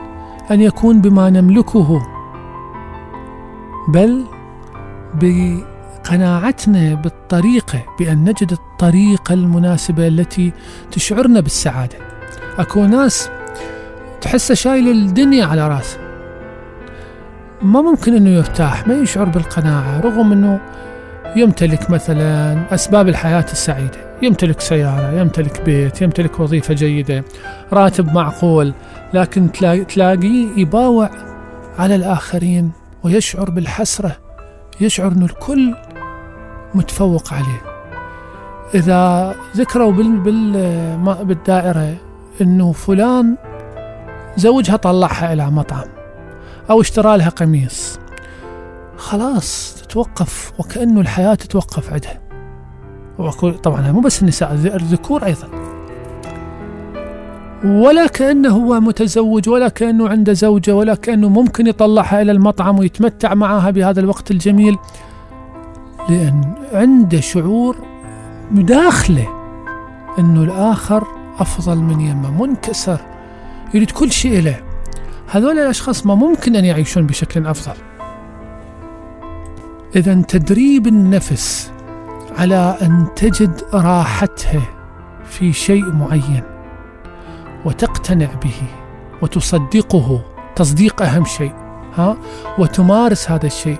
أن 0.52 0.62
يكون 0.62 1.02
بما 1.02 1.30
نملكه 1.30 2.02
بل 3.88 4.26
بقناعتنا 5.14 6.94
بالطريقة 6.94 7.84
بأن 8.00 8.24
نجد 8.24 8.52
الطريقة 8.52 9.34
المناسبة 9.34 10.08
التي 10.08 10.54
تشعرنا 10.92 11.40
بالسعادة. 11.40 11.98
أكو 12.58 12.86
ناس 12.86 13.30
تحسه 14.22 14.54
شايل 14.54 14.88
الدنيا 14.88 15.46
على 15.46 15.68
رأسه. 15.68 16.03
ما 17.64 17.82
ممكن 17.82 18.16
إنه 18.16 18.30
يرتاح 18.30 18.88
ما 18.88 18.94
يشعر 18.94 19.26
بالقناعة 19.30 20.00
رغم 20.00 20.32
إنه 20.32 20.60
يمتلك 21.36 21.90
مثلا 21.90 22.58
أسباب 22.74 23.08
الحياة 23.08 23.46
السعيدة 23.52 23.98
يمتلك 24.22 24.60
سيارة 24.62 25.12
يمتلك 25.20 25.62
بيت 25.62 26.02
يمتلك 26.02 26.40
وظيفة 26.40 26.74
جيدة 26.74 27.24
راتب 27.74 28.14
معقول 28.14 28.74
لكن 29.14 29.52
تلا- 29.52 29.84
تلاقيه 29.84 30.48
يباوع 30.58 31.10
على 31.80 31.96
الآخرين 31.96 32.72
ويشعر 33.04 33.50
بالحسرة 33.50 34.18
يشعر 34.82 35.12
إنه 35.12 35.26
الكل 35.26 35.76
متفوق 36.76 37.34
عليه. 37.34 37.62
إذا 38.76 39.34
ذكروا 39.56 39.92
بالدائرة 41.24 41.96
إنه 42.42 42.72
فلان 42.72 43.36
زوجها 44.38 44.76
طلعها 44.76 45.34
إلى 45.34 45.46
مطعم. 45.52 45.88
أو 46.70 46.82
اشترى 46.82 47.18
لها 47.18 47.30
قميص. 47.30 48.00
خلاص 48.98 49.76
تتوقف 49.76 50.52
وكأنه 50.60 51.02
الحياة 51.02 51.36
تتوقف 51.36 51.94
عندها 51.94 52.22
وأقول 53.18 53.58
طبعا 53.58 53.92
مو 53.92 54.00
بس 54.00 54.22
النساء 54.22 54.54
الذكور 54.54 55.26
أيضا. 55.26 55.48
ولا 57.66 58.08
كأنه 58.08 58.50
هو 58.50 58.80
متزوج 58.80 59.50
ولا 59.50 59.70
كأنه 59.70 60.10
عنده 60.10 60.34
زوجة 60.34 60.76
ولا 60.76 60.96
كأنه 60.96 61.30
ممكن 61.30 61.68
يطلعها 61.68 62.22
إلى 62.22 62.32
المطعم 62.32 62.80
ويتمتع 62.80 63.34
معها 63.34 63.70
بهذا 63.72 64.00
الوقت 64.00 64.32
الجميل. 64.32 64.78
لأن 66.10 66.54
عنده 66.74 67.20
شعور 67.20 67.78
داخله 68.52 69.28
إنه 70.20 70.44
الآخر 70.44 71.08
أفضل 71.40 71.78
من 71.78 72.02
يمه 72.02 72.44
منكسر 72.44 73.00
يريد 73.74 73.92
كل 73.92 74.12
شيء 74.12 74.42
له. 74.42 74.73
هذول 75.28 75.60
الأشخاص 75.60 76.06
ما 76.06 76.16
ممكن 76.16 76.56
أن 76.56 76.66
يعيشون 76.66 77.06
بشكل 77.06 77.48
أفضل. 77.48 77.74
اذا 79.96 80.22
تدريب 80.22 80.88
النفس 80.88 81.72
على 82.38 82.78
أن 82.82 83.08
تجد 83.16 83.62
راحتها 83.74 84.62
في 85.26 85.54
شيء 85.54 85.92
معين 85.92 86.44
وتقتنع 87.66 88.30
به 88.44 88.62
وتصدقه 89.22 90.22
تصديق 90.56 91.02
أهم 91.02 91.26
شيء 91.26 91.54
ها؟ 91.96 92.18
وتمارس 92.60 93.32
هذا 93.32 93.46
الشيء. 93.46 93.80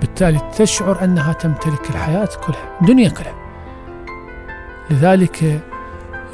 بالتالي 0.00 0.40
تشعر 0.56 1.04
أنها 1.04 1.32
تمتلك 1.32 1.90
الحياة 1.90 2.28
كلها 2.46 2.78
الدنيا 2.80 3.08
كلها. 3.08 3.34
لذلك 4.90 5.60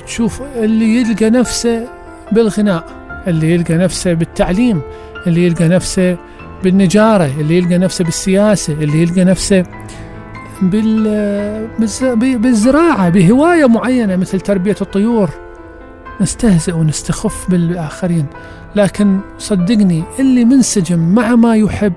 تشوف 0.07 0.43
اللي 0.43 0.97
يلقى 0.97 1.31
نفسه 1.31 1.89
بالغناء. 2.33 3.00
اللي 3.27 3.55
يلقى 3.55 3.75
نفسه 3.75 4.13
بالتعليم 4.13 4.81
اللي 5.27 5.47
يلقى 5.47 5.69
نفسه 5.69 6.17
بالنجارة 6.65 7.31
اللي 7.41 7.59
يلقى 7.59 7.79
نفسه 7.79 8.05
بالسياسة 8.05 8.73
اللي 8.73 9.03
يلقى 9.03 9.25
نفسه 9.25 9.65
بالزراعة 12.15 13.09
بهواية 13.09 13.69
معينة 13.69 14.17
مثل 14.17 14.41
تربية 14.41 14.77
الطيور. 14.81 15.31
نستهزئ 16.21 16.73
ونستخف 16.73 17.51
بالآخرين. 17.51 18.27
لكن 18.77 19.21
صدقني 19.39 20.05
اللي 20.19 20.45
منسجم 20.45 21.15
مع 21.15 21.37
ما 21.37 21.57
يحب 21.57 21.93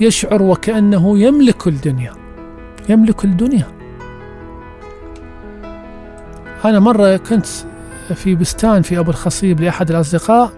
يشعر 0.00 0.42
وكأنه 0.42 1.18
يملك 1.18 1.66
الدنيا 1.66 2.12
يملك 2.88 3.24
الدنيا. 3.24 3.66
أنا 6.64 6.80
مرة 6.80 7.16
كنت 7.16 7.46
في 8.14 8.34
بستان 8.34 8.82
في 8.82 8.98
أبو 8.98 9.10
الخصيب 9.10 9.60
لأحد 9.60 9.90
الأصدقاء 9.90 10.50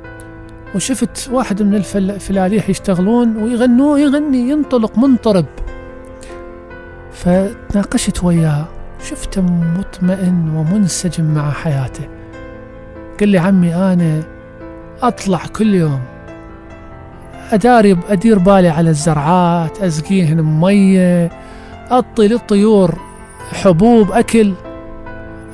وشفت 0.75 1.29
واحد 1.33 1.63
من 1.63 1.75
الفل- 1.75 2.11
الفلاليح 2.11 2.69
يشتغلون 2.71 3.37
ويغنوا 3.37 3.99
يغني 3.99 4.51
ينطلق 4.51 4.99
منطرب. 4.99 5.45
فتناقشت 7.13 8.25
وياه 8.25 8.65
شفته 9.05 9.43
مطمئن 9.79 10.53
ومنسجم 10.57 11.25
مع 11.25 11.51
حياته. 11.51 12.09
قال 13.21 13.29
لي 13.29 13.39
عمي 13.39 13.75
أنا 13.75 14.23
أطلع 15.03 15.41
كل 15.57 15.75
يوم. 15.75 16.01
أداري 17.53 17.97
أدير 18.09 18.39
بالي 18.39 18.69
على 18.69 18.91
الزرعات 18.91 19.83
أسقيهن 19.83 20.43
مية 20.43 21.31
أعطي 21.93 22.29
للطيور 22.29 22.99
حبوب 23.53 24.13
أكل. 24.13 24.53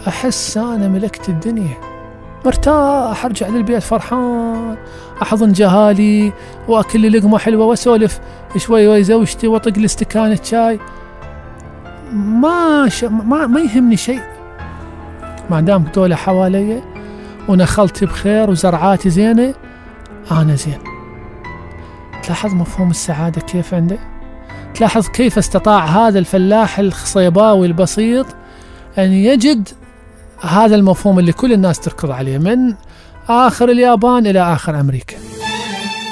أحس 0.08 0.56
أنا 0.56 0.88
ملكت 0.88 1.28
الدنيا. 1.28 1.76
مرتاح 2.44 3.24
أرجع 3.24 3.48
للبيت 3.48 3.82
فرحان. 3.82 4.76
أحضن 5.22 5.52
جهالي 5.52 6.32
وأكل 6.68 7.18
لقمة 7.18 7.38
حلوة 7.38 7.66
وأسولف 7.66 8.20
شوي 8.56 8.88
ويا 8.88 9.02
زوجتي 9.02 9.46
وأطق 9.46 9.78
لي 9.78 9.84
استكانة 9.84 10.38
شاي 10.42 10.80
ما 12.12 12.88
ش... 12.88 13.04
ما 13.04 13.46
ما 13.46 13.60
يهمني 13.60 13.96
شيء. 13.96 14.22
ما 15.50 15.60
دام 15.60 15.84
دولة 15.94 16.16
حوالي 16.16 16.82
ونخلتي 17.48 18.06
بخير 18.06 18.50
وزرعاتي 18.50 19.10
زينة 19.10 19.54
أنا 20.30 20.54
زين. 20.54 20.78
تلاحظ 22.22 22.54
مفهوم 22.54 22.90
السعادة 22.90 23.40
كيف 23.40 23.74
عنده 23.74 23.98
تلاحظ 24.74 25.08
كيف 25.08 25.38
استطاع 25.38 25.84
هذا 25.84 26.18
الفلاح 26.18 26.78
الخصيباوي 26.78 27.66
البسيط 27.66 28.26
أن 28.98 29.12
يجد 29.12 29.68
هذا 30.44 30.74
المفهوم 30.74 31.18
اللي 31.18 31.32
كل 31.32 31.52
الناس 31.52 31.80
تركض 31.80 32.10
عليه 32.10 32.38
من 32.38 32.74
آخر 33.28 33.68
اليابان 33.68 34.26
إلى 34.26 34.52
آخر 34.52 34.80
أمريكا. 34.80 35.16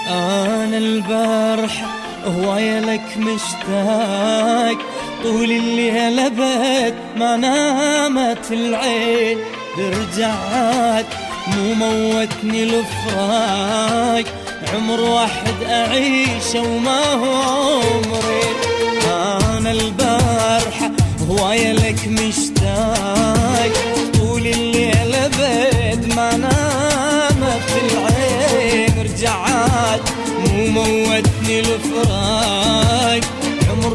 أنا 0.09 0.79
البارحة 0.79 1.87
هواية 2.27 2.81
لك 2.81 3.19
مشتاق 3.19 4.79
طول 5.23 5.51
الليل 5.51 6.31
بيت 6.31 6.95
ما 7.17 7.37
نامت 7.37 8.53
العين. 8.53 9.39
رجعت 9.79 11.07
مو 11.57 11.75
موتني 11.75 12.63
الفراق 12.63 14.25
عمر 14.75 15.01
واحد 15.01 15.63
أعيشه 15.71 16.63
وما 16.63 17.05
هو 17.13 17.81
عمري. 17.81 18.43
أنا 19.59 19.71
البارحة 19.71 20.91
هواية 21.29 21.73
لك 21.73 22.09
مشتاق 22.09 22.42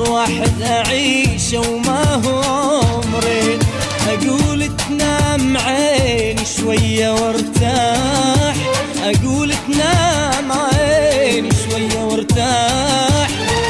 واحد 0.10 0.62
أعيشه 0.62 1.60
وما 1.60 2.14
هو 2.26 2.42
عمرين 2.82 3.60
أقول 4.08 4.70
تنام 4.78 5.58
عيني 5.58 6.42
شوية 6.60 7.10
وارتاح. 7.14 8.56
أقول 9.04 9.54
تنام 9.68 10.52
عيني 10.52 11.50
شوية 11.50 12.04
وارتاح. 12.04 13.30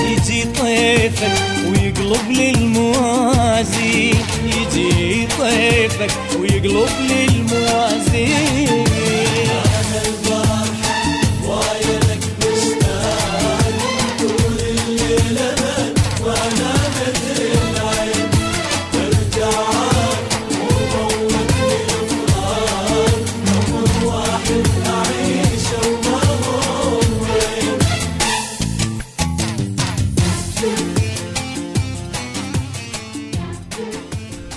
يجي 0.09 0.43
طيفك 0.43 1.37
ويقلب 1.65 2.31
لي 2.31 2.51
الموازين. 2.51 4.25
يجي 4.45 5.27
طيفك 5.39 6.11
ويقلب 6.39 6.89
لي 7.07 7.25
الموازين. 7.25 8.56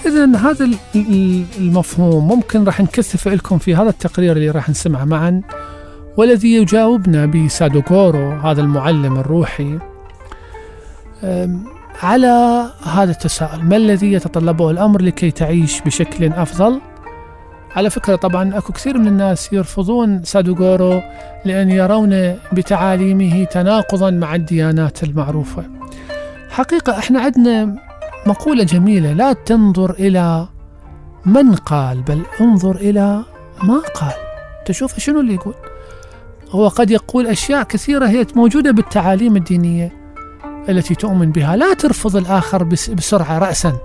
إذا 0.07 0.37
هذا 0.37 0.65
ال- 0.65 0.77
ال- 0.95 1.45
المفهوم 1.59 2.29
ممكن 2.29 2.65
راح 2.65 2.81
نكثف 2.81 3.29
لكم 3.29 3.59
في 3.59 3.75
هذا 3.75 3.89
التقرير 3.89 4.33
اللي 4.37 4.51
راح 4.51 4.69
نسمعه 4.71 5.05
معا 5.05 5.43
والذي 6.17 6.55
يجاوبنا 6.55 7.27
بسادوغورو 7.27 8.31
هذا 8.31 8.61
المعلم 8.61 9.19
الروحي. 9.19 9.79
على 12.03 12.65
هذا 12.83 13.11
التساؤل 13.11 13.65
ما 13.65 13.77
الذي 13.77 14.13
يتطلبه 14.13 14.71
الأمر 14.71 15.03
لكي 15.03 15.31
تعيش 15.31 15.81
بشكل 15.81 16.33
أفضل؟ 16.33 16.81
على 17.77 17.91
فكرة 17.91 18.17
طبعا 18.17 18.59
أكو 18.59 18.73
كثير 18.73 18.99
من 18.99 19.07
الناس 19.07 19.53
يرفضون 19.53 20.25
سادوغورو 20.25 21.03
لأن 21.45 21.71
يرون 21.71 22.39
بتعاليمه 22.53 23.45
تناقضا 23.45 24.11
مع 24.11 24.35
الديانات 24.35 25.03
المعروفة. 25.03 25.65
حقيقة 26.51 26.99
إحنا 26.99 27.21
عندنا 27.21 27.77
مقولة 28.27 28.65
جميلة 28.65 29.13
لا 29.13 29.33
تنظر 29.33 29.91
إلى 29.91 30.49
من 31.27 31.55
قال 31.55 32.03
بل 32.03 32.23
انظر 32.41 32.77
إلى 32.77 33.25
ما 33.63 33.83
قال. 33.95 34.13
تشوف 34.67 34.99
شنو 35.01 35.21
اللي 35.21 35.35
يقول؟ 35.35 35.55
هو 36.51 36.69
قد 36.69 36.91
يقول 36.91 37.27
أشياء 37.27 37.63
كثيرة 37.63 38.07
هي 38.07 38.27
موجودة 38.37 38.71
بالتعاليم 38.71 39.37
الدينية 39.37 39.93
التي 40.69 40.95
تؤمن 40.95 41.33
بها. 41.33 41.57
لا 41.57 41.75
ترفض 41.75 42.17
الآخر 42.17 42.63
بس 42.63 42.91
بسرعة 42.91 43.39
رأسا. 43.39 43.77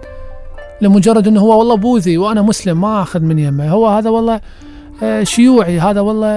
لمجرد 0.82 1.28
أنه 1.28 1.42
هو 1.42 1.60
والله 1.60 1.76
بوذي 1.78 2.18
وأنا 2.18 2.42
مسلم 2.42 2.82
ما 2.82 3.02
أخذ 3.02 3.20
من 3.20 3.40
يمه. 3.40 3.70
هو 3.70 3.88
هذا 3.88 4.10
والله 4.10 4.42
آه، 5.04 5.24
شيوعي 5.24 5.80
هذا 5.80 6.02
والله 6.02 6.28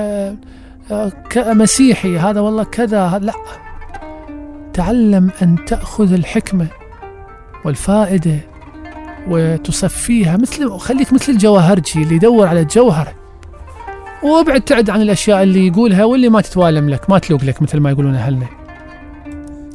آه، 0.91 1.12
مسيحي 1.36 2.18
هذا 2.18 2.41
والله 2.41 2.64
كذا 2.64 3.18
لا. 3.22 3.32
تعلم 4.72 5.30
أن 5.43 5.57
تأخذ 5.66 6.12
الحكمة 6.12 6.66
والفائدة 7.64 8.39
وتصفيها 9.28 10.36
مثل 10.36 10.70
خليك 10.70 11.12
مثل 11.12 11.32
الجواهرجي 11.32 12.03
اللي 12.03 12.14
يدور 12.14 12.47
على 12.47 12.61
الجوهرة 12.61 13.12
وابعد 14.22 14.61
تعد 14.61 14.91
عن 14.91 15.03
الأشياء 15.03 15.43
اللي 15.43 15.66
يقولها 15.66 16.05
واللي 16.05 16.28
ما 16.28 16.41
تتوالم 16.41 16.91
لك 16.91 17.11
ما 17.11 17.18
تلوق 17.18 17.45
لك 17.45 17.62
مثل 17.62 17.80
ما 17.80 17.91
يقولون 17.91 18.14
أهلنا. 18.14 18.58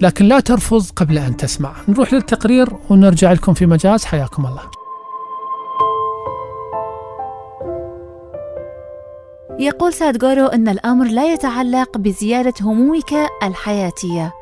لكن 0.03 0.25
لا 0.25 0.39
ترفض 0.39 0.83
قبل 0.95 1.17
أن 1.17 1.37
تسمع. 1.37 1.73
نروح 1.87 2.13
للتقرير 2.13 2.69
ونرجع 2.89 3.31
لكم 3.31 3.53
في 3.53 3.65
مجاز. 3.65 4.05
حياكم 4.05 4.45
الله. 4.45 4.61
يقول 9.59 9.93
سادغورو 9.93 10.45
أن 10.45 10.67
الأمر 10.67 11.05
لا 11.05 11.33
يتعلق 11.33 11.97
بزيادة 11.97 12.53
همومك 12.61 13.13
الحياتية. 13.43 14.33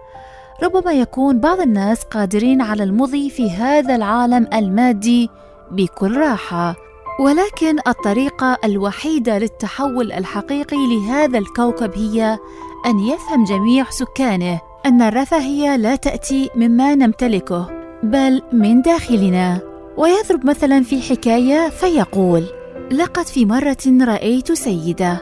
ربما 0.64 0.92
يكون 0.92 1.40
بعض 1.40 1.60
الناس 1.60 2.04
قادرين 2.04 2.62
على 2.62 2.84
المضي 2.84 3.30
في 3.30 3.52
هذا 3.52 3.96
العالم 3.96 4.48
المادي 4.54 5.30
بكل 5.72 6.18
راحة. 6.18 6.76
ولكن 7.20 7.80
الطريقة 7.88 8.58
الوحيدة 8.66 9.38
للتحول 9.38 10.12
الحقيقي 10.12 10.78
لهذا 10.88 11.38
الكوكب 11.38 11.92
هي 11.96 12.40
أن 12.86 13.00
يفهم 13.00 13.44
جميع 13.44 13.86
سكانه. 13.90 14.71
أن 14.86 15.02
الرفاهية 15.02 15.76
لا 15.76 15.96
تأتي 15.96 16.50
مما 16.56 16.96
نمتلكه 16.96 17.70
بل 18.04 18.42
من 18.54 18.82
داخلنا. 18.82 19.60
ويضرب 19.98 20.46
مثلا 20.46 20.84
في 20.84 21.02
حكاية 21.02 21.70
فيقول 21.70 22.44
لقد 22.92 23.26
في 23.26 23.46
مرة 23.46 23.78
رأيت 24.02 24.52
سيدة 24.52 25.22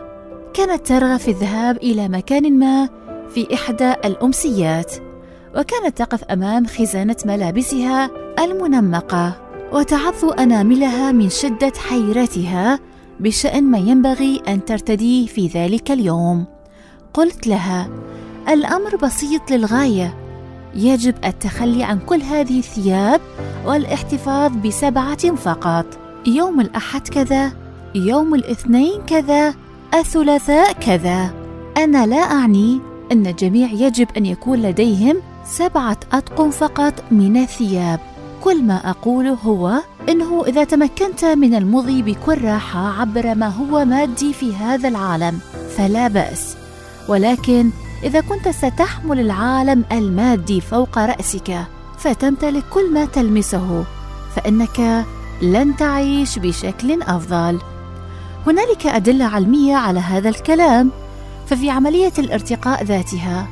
كانت 0.53 0.87
ترغب 0.87 1.19
في 1.19 1.31
الذهاب 1.31 1.77
إلى 1.77 2.07
مكان 2.09 2.59
ما 2.59 2.89
في 3.33 3.53
إحدى 3.53 3.91
الأمسيات 3.91 4.93
وكانت 5.57 5.97
تقف 5.97 6.23
أمام 6.23 6.65
خزانة 6.65 7.15
ملابسها 7.25 8.09
المنمقة 8.39 9.41
وتعض 9.73 10.39
أناملها 10.39 11.11
من 11.11 11.29
شدة 11.29 11.73
حيرتها 11.89 12.79
بشأن 13.19 13.63
ما 13.63 13.77
ينبغي 13.77 14.41
أن 14.47 14.65
ترتديه 14.65 15.25
في 15.25 15.47
ذلك 15.47 15.91
اليوم. 15.91 16.45
قلت 17.13 17.47
لها 17.47 17.89
الأمر 18.49 18.95
بسيط 18.95 19.51
للغاية. 19.51 20.17
يجب 20.75 21.15
التخلي 21.25 21.83
عن 21.83 21.99
كل 21.99 22.21
هذه 22.21 22.59
الثياب 22.59 23.21
والاحتفاظ 23.65 24.51
بسبعة 24.51 25.35
فقط. 25.35 25.85
يوم 26.27 26.61
الأحد 26.61 27.07
كذا 27.07 27.51
يوم 27.95 28.35
الاثنين 28.35 29.01
كذا 29.07 29.53
الثلاثاء 29.93 30.73
كذا. 30.73 31.33
أنا 31.77 32.05
لا 32.05 32.21
أعني 32.21 32.79
أن 33.11 33.27
الجميع 33.27 33.71
يجب 33.71 34.07
أن 34.17 34.25
يكون 34.25 34.61
لديهم 34.61 35.17
سبعة 35.45 35.97
أطقم 36.13 36.51
فقط 36.51 36.93
من 37.11 37.37
الثياب. 37.37 37.99
كل 38.43 38.63
ما 38.63 38.89
أقوله 38.89 39.33
هو 39.33 39.73
أنه 40.09 40.43
إذا 40.47 40.63
تمكنت 40.63 41.25
من 41.25 41.55
المضي 41.55 42.01
بكل 42.01 42.41
راحة 42.41 43.01
عبر 43.01 43.35
ما 43.35 43.47
هو 43.47 43.85
مادي 43.85 44.33
في 44.33 44.55
هذا 44.55 44.87
العالم 44.87 45.39
فلا 45.77 46.07
بأس. 46.07 46.55
ولكن 47.07 47.69
إذا 48.03 48.21
كنت 48.21 48.47
ستحمل 48.49 49.19
العالم 49.19 49.83
المادي 49.91 50.61
فوق 50.61 50.97
رأسك 50.97 51.57
فتمتلك 51.97 52.63
كل 52.69 52.93
ما 52.93 53.05
تلمسه 53.05 53.85
فإنك 54.35 55.05
لن 55.41 55.75
تعيش 55.75 56.39
بشكل 56.39 57.01
أفضل. 57.01 57.59
هنالك 58.47 58.87
أدلة 58.87 59.25
علمية 59.25 59.75
على 59.75 59.99
هذا 59.99 60.29
الكلام 60.29 60.91
ففي 61.47 61.69
عملية 61.69 62.13
الارتقاء 62.19 62.83
ذاتها 62.83 63.47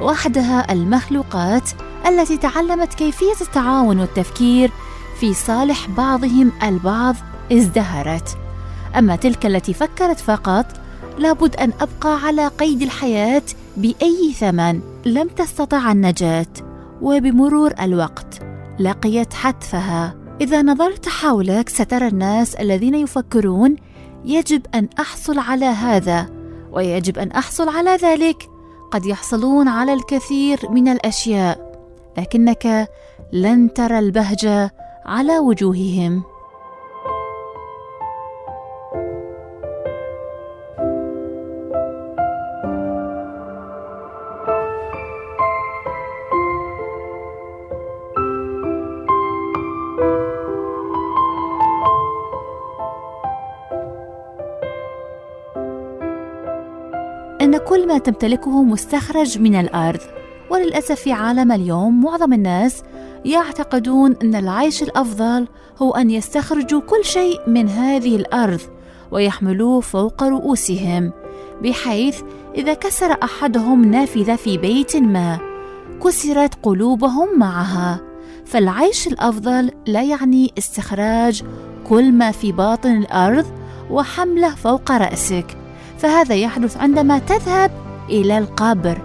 وحدها 0.00 0.72
المخلوقات 0.72 1.70
التي 2.06 2.36
تعلمت 2.36 2.94
كيفية 2.94 3.40
التعاون 3.40 4.00
والتفكير 4.00 4.70
في 5.20 5.34
صالح 5.34 5.88
بعضهم 5.88 6.52
البعض 6.62 7.16
ازدهرت. 7.52 8.36
أما 8.98 9.16
تلك 9.16 9.46
التي 9.46 9.74
فكرت 9.74 10.20
فقط 10.20 10.66
لابد 11.18 11.56
أن 11.56 11.72
أبقى 11.80 12.26
على 12.26 12.48
قيد 12.48 12.82
الحياة 12.82 13.42
بأي 13.76 14.32
ثمن 14.32 14.80
لم 15.06 15.28
تستطع 15.28 15.92
النجاة 15.92 16.46
وبمرور 17.02 17.72
الوقت 17.80 18.40
لقيت 18.80 19.34
حتفها. 19.34 20.14
إذا 20.40 20.62
نظرت 20.62 21.08
حولك 21.08 21.68
سترى 21.68 22.08
الناس 22.08 22.54
الذين 22.54 22.94
يفكرون 22.94 23.76
يجب 24.24 24.66
أن 24.74 24.88
أحصل 25.00 25.38
على 25.38 25.64
هذا 25.64 26.30
ويجب 26.72 27.18
أن 27.18 27.30
أحصل 27.30 27.68
على 27.68 27.90
ذلك. 27.90 28.48
قد 28.90 29.06
يحصلون 29.06 29.68
على 29.68 29.94
الكثير 29.94 30.70
من 30.70 30.88
الأشياء 30.88 31.80
لكنك 32.18 32.88
لن 33.32 33.74
ترى 33.74 33.98
البهجة 33.98 34.74
على 35.06 35.38
وجوههم. 35.38 36.22
كل 57.84 57.88
ما 57.88 57.98
تمتلكه 57.98 58.62
مستخرج 58.62 59.38
من 59.38 59.54
الأرض. 59.54 60.00
وللأسف 60.50 61.00
في 61.00 61.12
عالم 61.12 61.52
اليوم 61.52 62.00
معظم 62.04 62.32
الناس 62.32 62.82
يعتقدون 63.24 64.16
أن 64.22 64.34
العيش 64.34 64.82
الأفضل 64.82 65.48
هو 65.78 65.90
أن 65.90 66.10
يستخرجوا 66.10 66.80
كل 66.80 67.04
شيء 67.04 67.40
من 67.46 67.68
هذه 67.68 68.16
الأرض 68.16 68.60
ويحملوه 69.10 69.80
فوق 69.80 70.22
رؤوسهم 70.22 71.12
بحيث 71.62 72.20
إذا 72.54 72.74
كسر 72.74 73.16
أحدهم 73.22 73.84
نافذة 73.84 74.36
في 74.36 74.58
بيت 74.58 74.96
ما 74.96 75.38
كسرت 76.04 76.54
قلوبهم 76.62 77.38
معها. 77.38 78.00
فالعيش 78.44 79.06
الأفضل 79.06 79.70
لا 79.86 80.02
يعني 80.02 80.52
استخراج 80.58 81.42
كل 81.88 82.12
ما 82.12 82.30
في 82.30 82.52
باطن 82.52 82.96
الأرض 82.96 83.46
وحمله 83.90 84.54
فوق 84.54 84.92
رأسك. 84.92 85.63
فهذا 86.04 86.34
يحدث 86.34 86.76
عندما 86.76 87.18
تذهب 87.18 87.70
إلى 88.08 88.38
القبر 88.38 88.98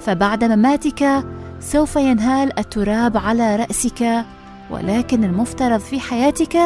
فبعد 0.00 0.44
مماتك 0.44 1.24
سوف 1.60 1.96
ينهال 1.96 2.58
التراب 2.58 3.16
على 3.16 3.56
رأسك 3.56 4.24
ولكن 4.70 5.24
المفترض 5.24 5.80
في 5.80 6.00
حياتك 6.00 6.56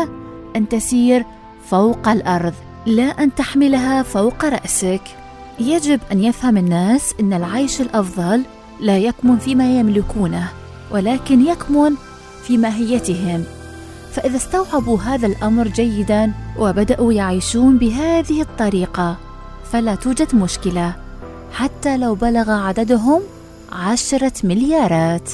أن 0.56 0.68
تسير 0.68 1.24
فوق 1.66 2.08
الأرض 2.08 2.52
لا 2.86 3.04
أن 3.04 3.34
تحملها 3.34 4.02
فوق 4.02 4.44
رأسك. 4.44 5.02
يجب 5.60 6.00
أن 6.12 6.24
يفهم 6.24 6.56
الناس 6.56 7.14
إن 7.20 7.32
العيش 7.32 7.80
الأفضل 7.80 8.42
لا 8.80 8.98
يكمن 8.98 9.38
فيما 9.38 9.78
يملكونه 9.78 10.48
ولكن 10.90 11.46
يكمن 11.46 11.94
في 12.42 12.58
ماهيتهم. 12.58 13.44
فإذا 14.12 14.36
استوعبوا 14.36 14.98
هذا 14.98 15.26
الأمر 15.26 15.68
جيدا 15.68 16.32
وبدأوا 16.58 17.12
يعيشون 17.12 17.78
بهذه 17.78 18.42
الطريقة. 18.42 19.29
فلا 19.72 19.94
توجد 19.94 20.34
مشكلة 20.34 20.94
حتى 21.52 21.96
لو 21.96 22.14
بلغ 22.14 22.50
عددهم 22.50 23.22
عشرة 23.72 24.32
مليارات. 24.44 25.30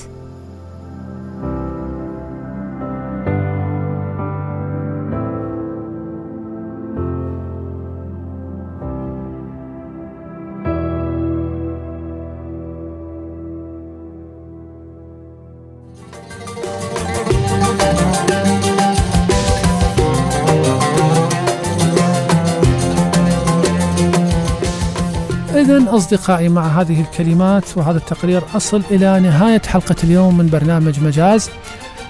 أصدقائي 25.97 26.49
مع 26.49 26.81
هذه 26.81 27.01
الكلمات 27.01 27.65
وهذا 27.77 27.99
التقرير 27.99 28.43
أصل 28.55 28.83
إلى 28.91 29.21
نهاية 29.21 29.63
حلقة 29.67 29.97
اليوم 30.05 30.39
من 30.39 30.47
برنامج 30.47 31.01
مجاز. 31.01 31.51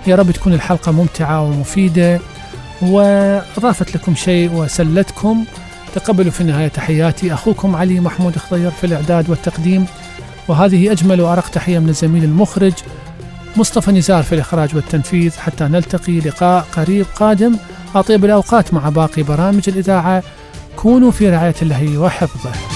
يا 0.06 0.16
رب 0.16 0.30
تكون 0.30 0.52
الحلقة 0.52 0.92
ممتعة 0.92 1.42
ومفيدة 1.42 2.20
وأضافت 2.82 3.96
لكم 3.96 4.14
شيء 4.14 4.52
وسلتكم. 4.52 5.44
تقبلوا 5.94 6.30
في 6.30 6.40
النهاية 6.40 6.68
تحياتي. 6.68 7.34
أخوكم 7.34 7.76
علي 7.76 8.00
محمود 8.00 8.36
خضير 8.36 8.70
في 8.70 8.84
الإعداد 8.86 9.30
والتقديم. 9.30 9.86
وهذه 10.48 10.92
أجمل 10.92 11.20
وأرق 11.20 11.48
تحية 11.48 11.78
من 11.78 11.88
الزميل 11.88 12.24
المخرج 12.24 12.72
مصطفى 13.56 13.92
نزار 13.92 14.22
في 14.22 14.34
الإخراج 14.34 14.74
والتنفيذ. 14.74 15.32
حتى 15.38 15.64
نلتقي 15.64 16.20
لقاء 16.20 16.66
قريب 16.72 17.06
قادم. 17.16 17.56
أطيب 17.94 18.24
الأوقات 18.24 18.74
مع 18.74 18.88
باقي 18.88 19.22
برامج 19.22 19.62
الإذاعة. 19.68 20.22
كونوا 20.76 21.10
في 21.10 21.30
رعاية 21.30 21.54
الله 21.62 21.98
وحفظه. 21.98 22.75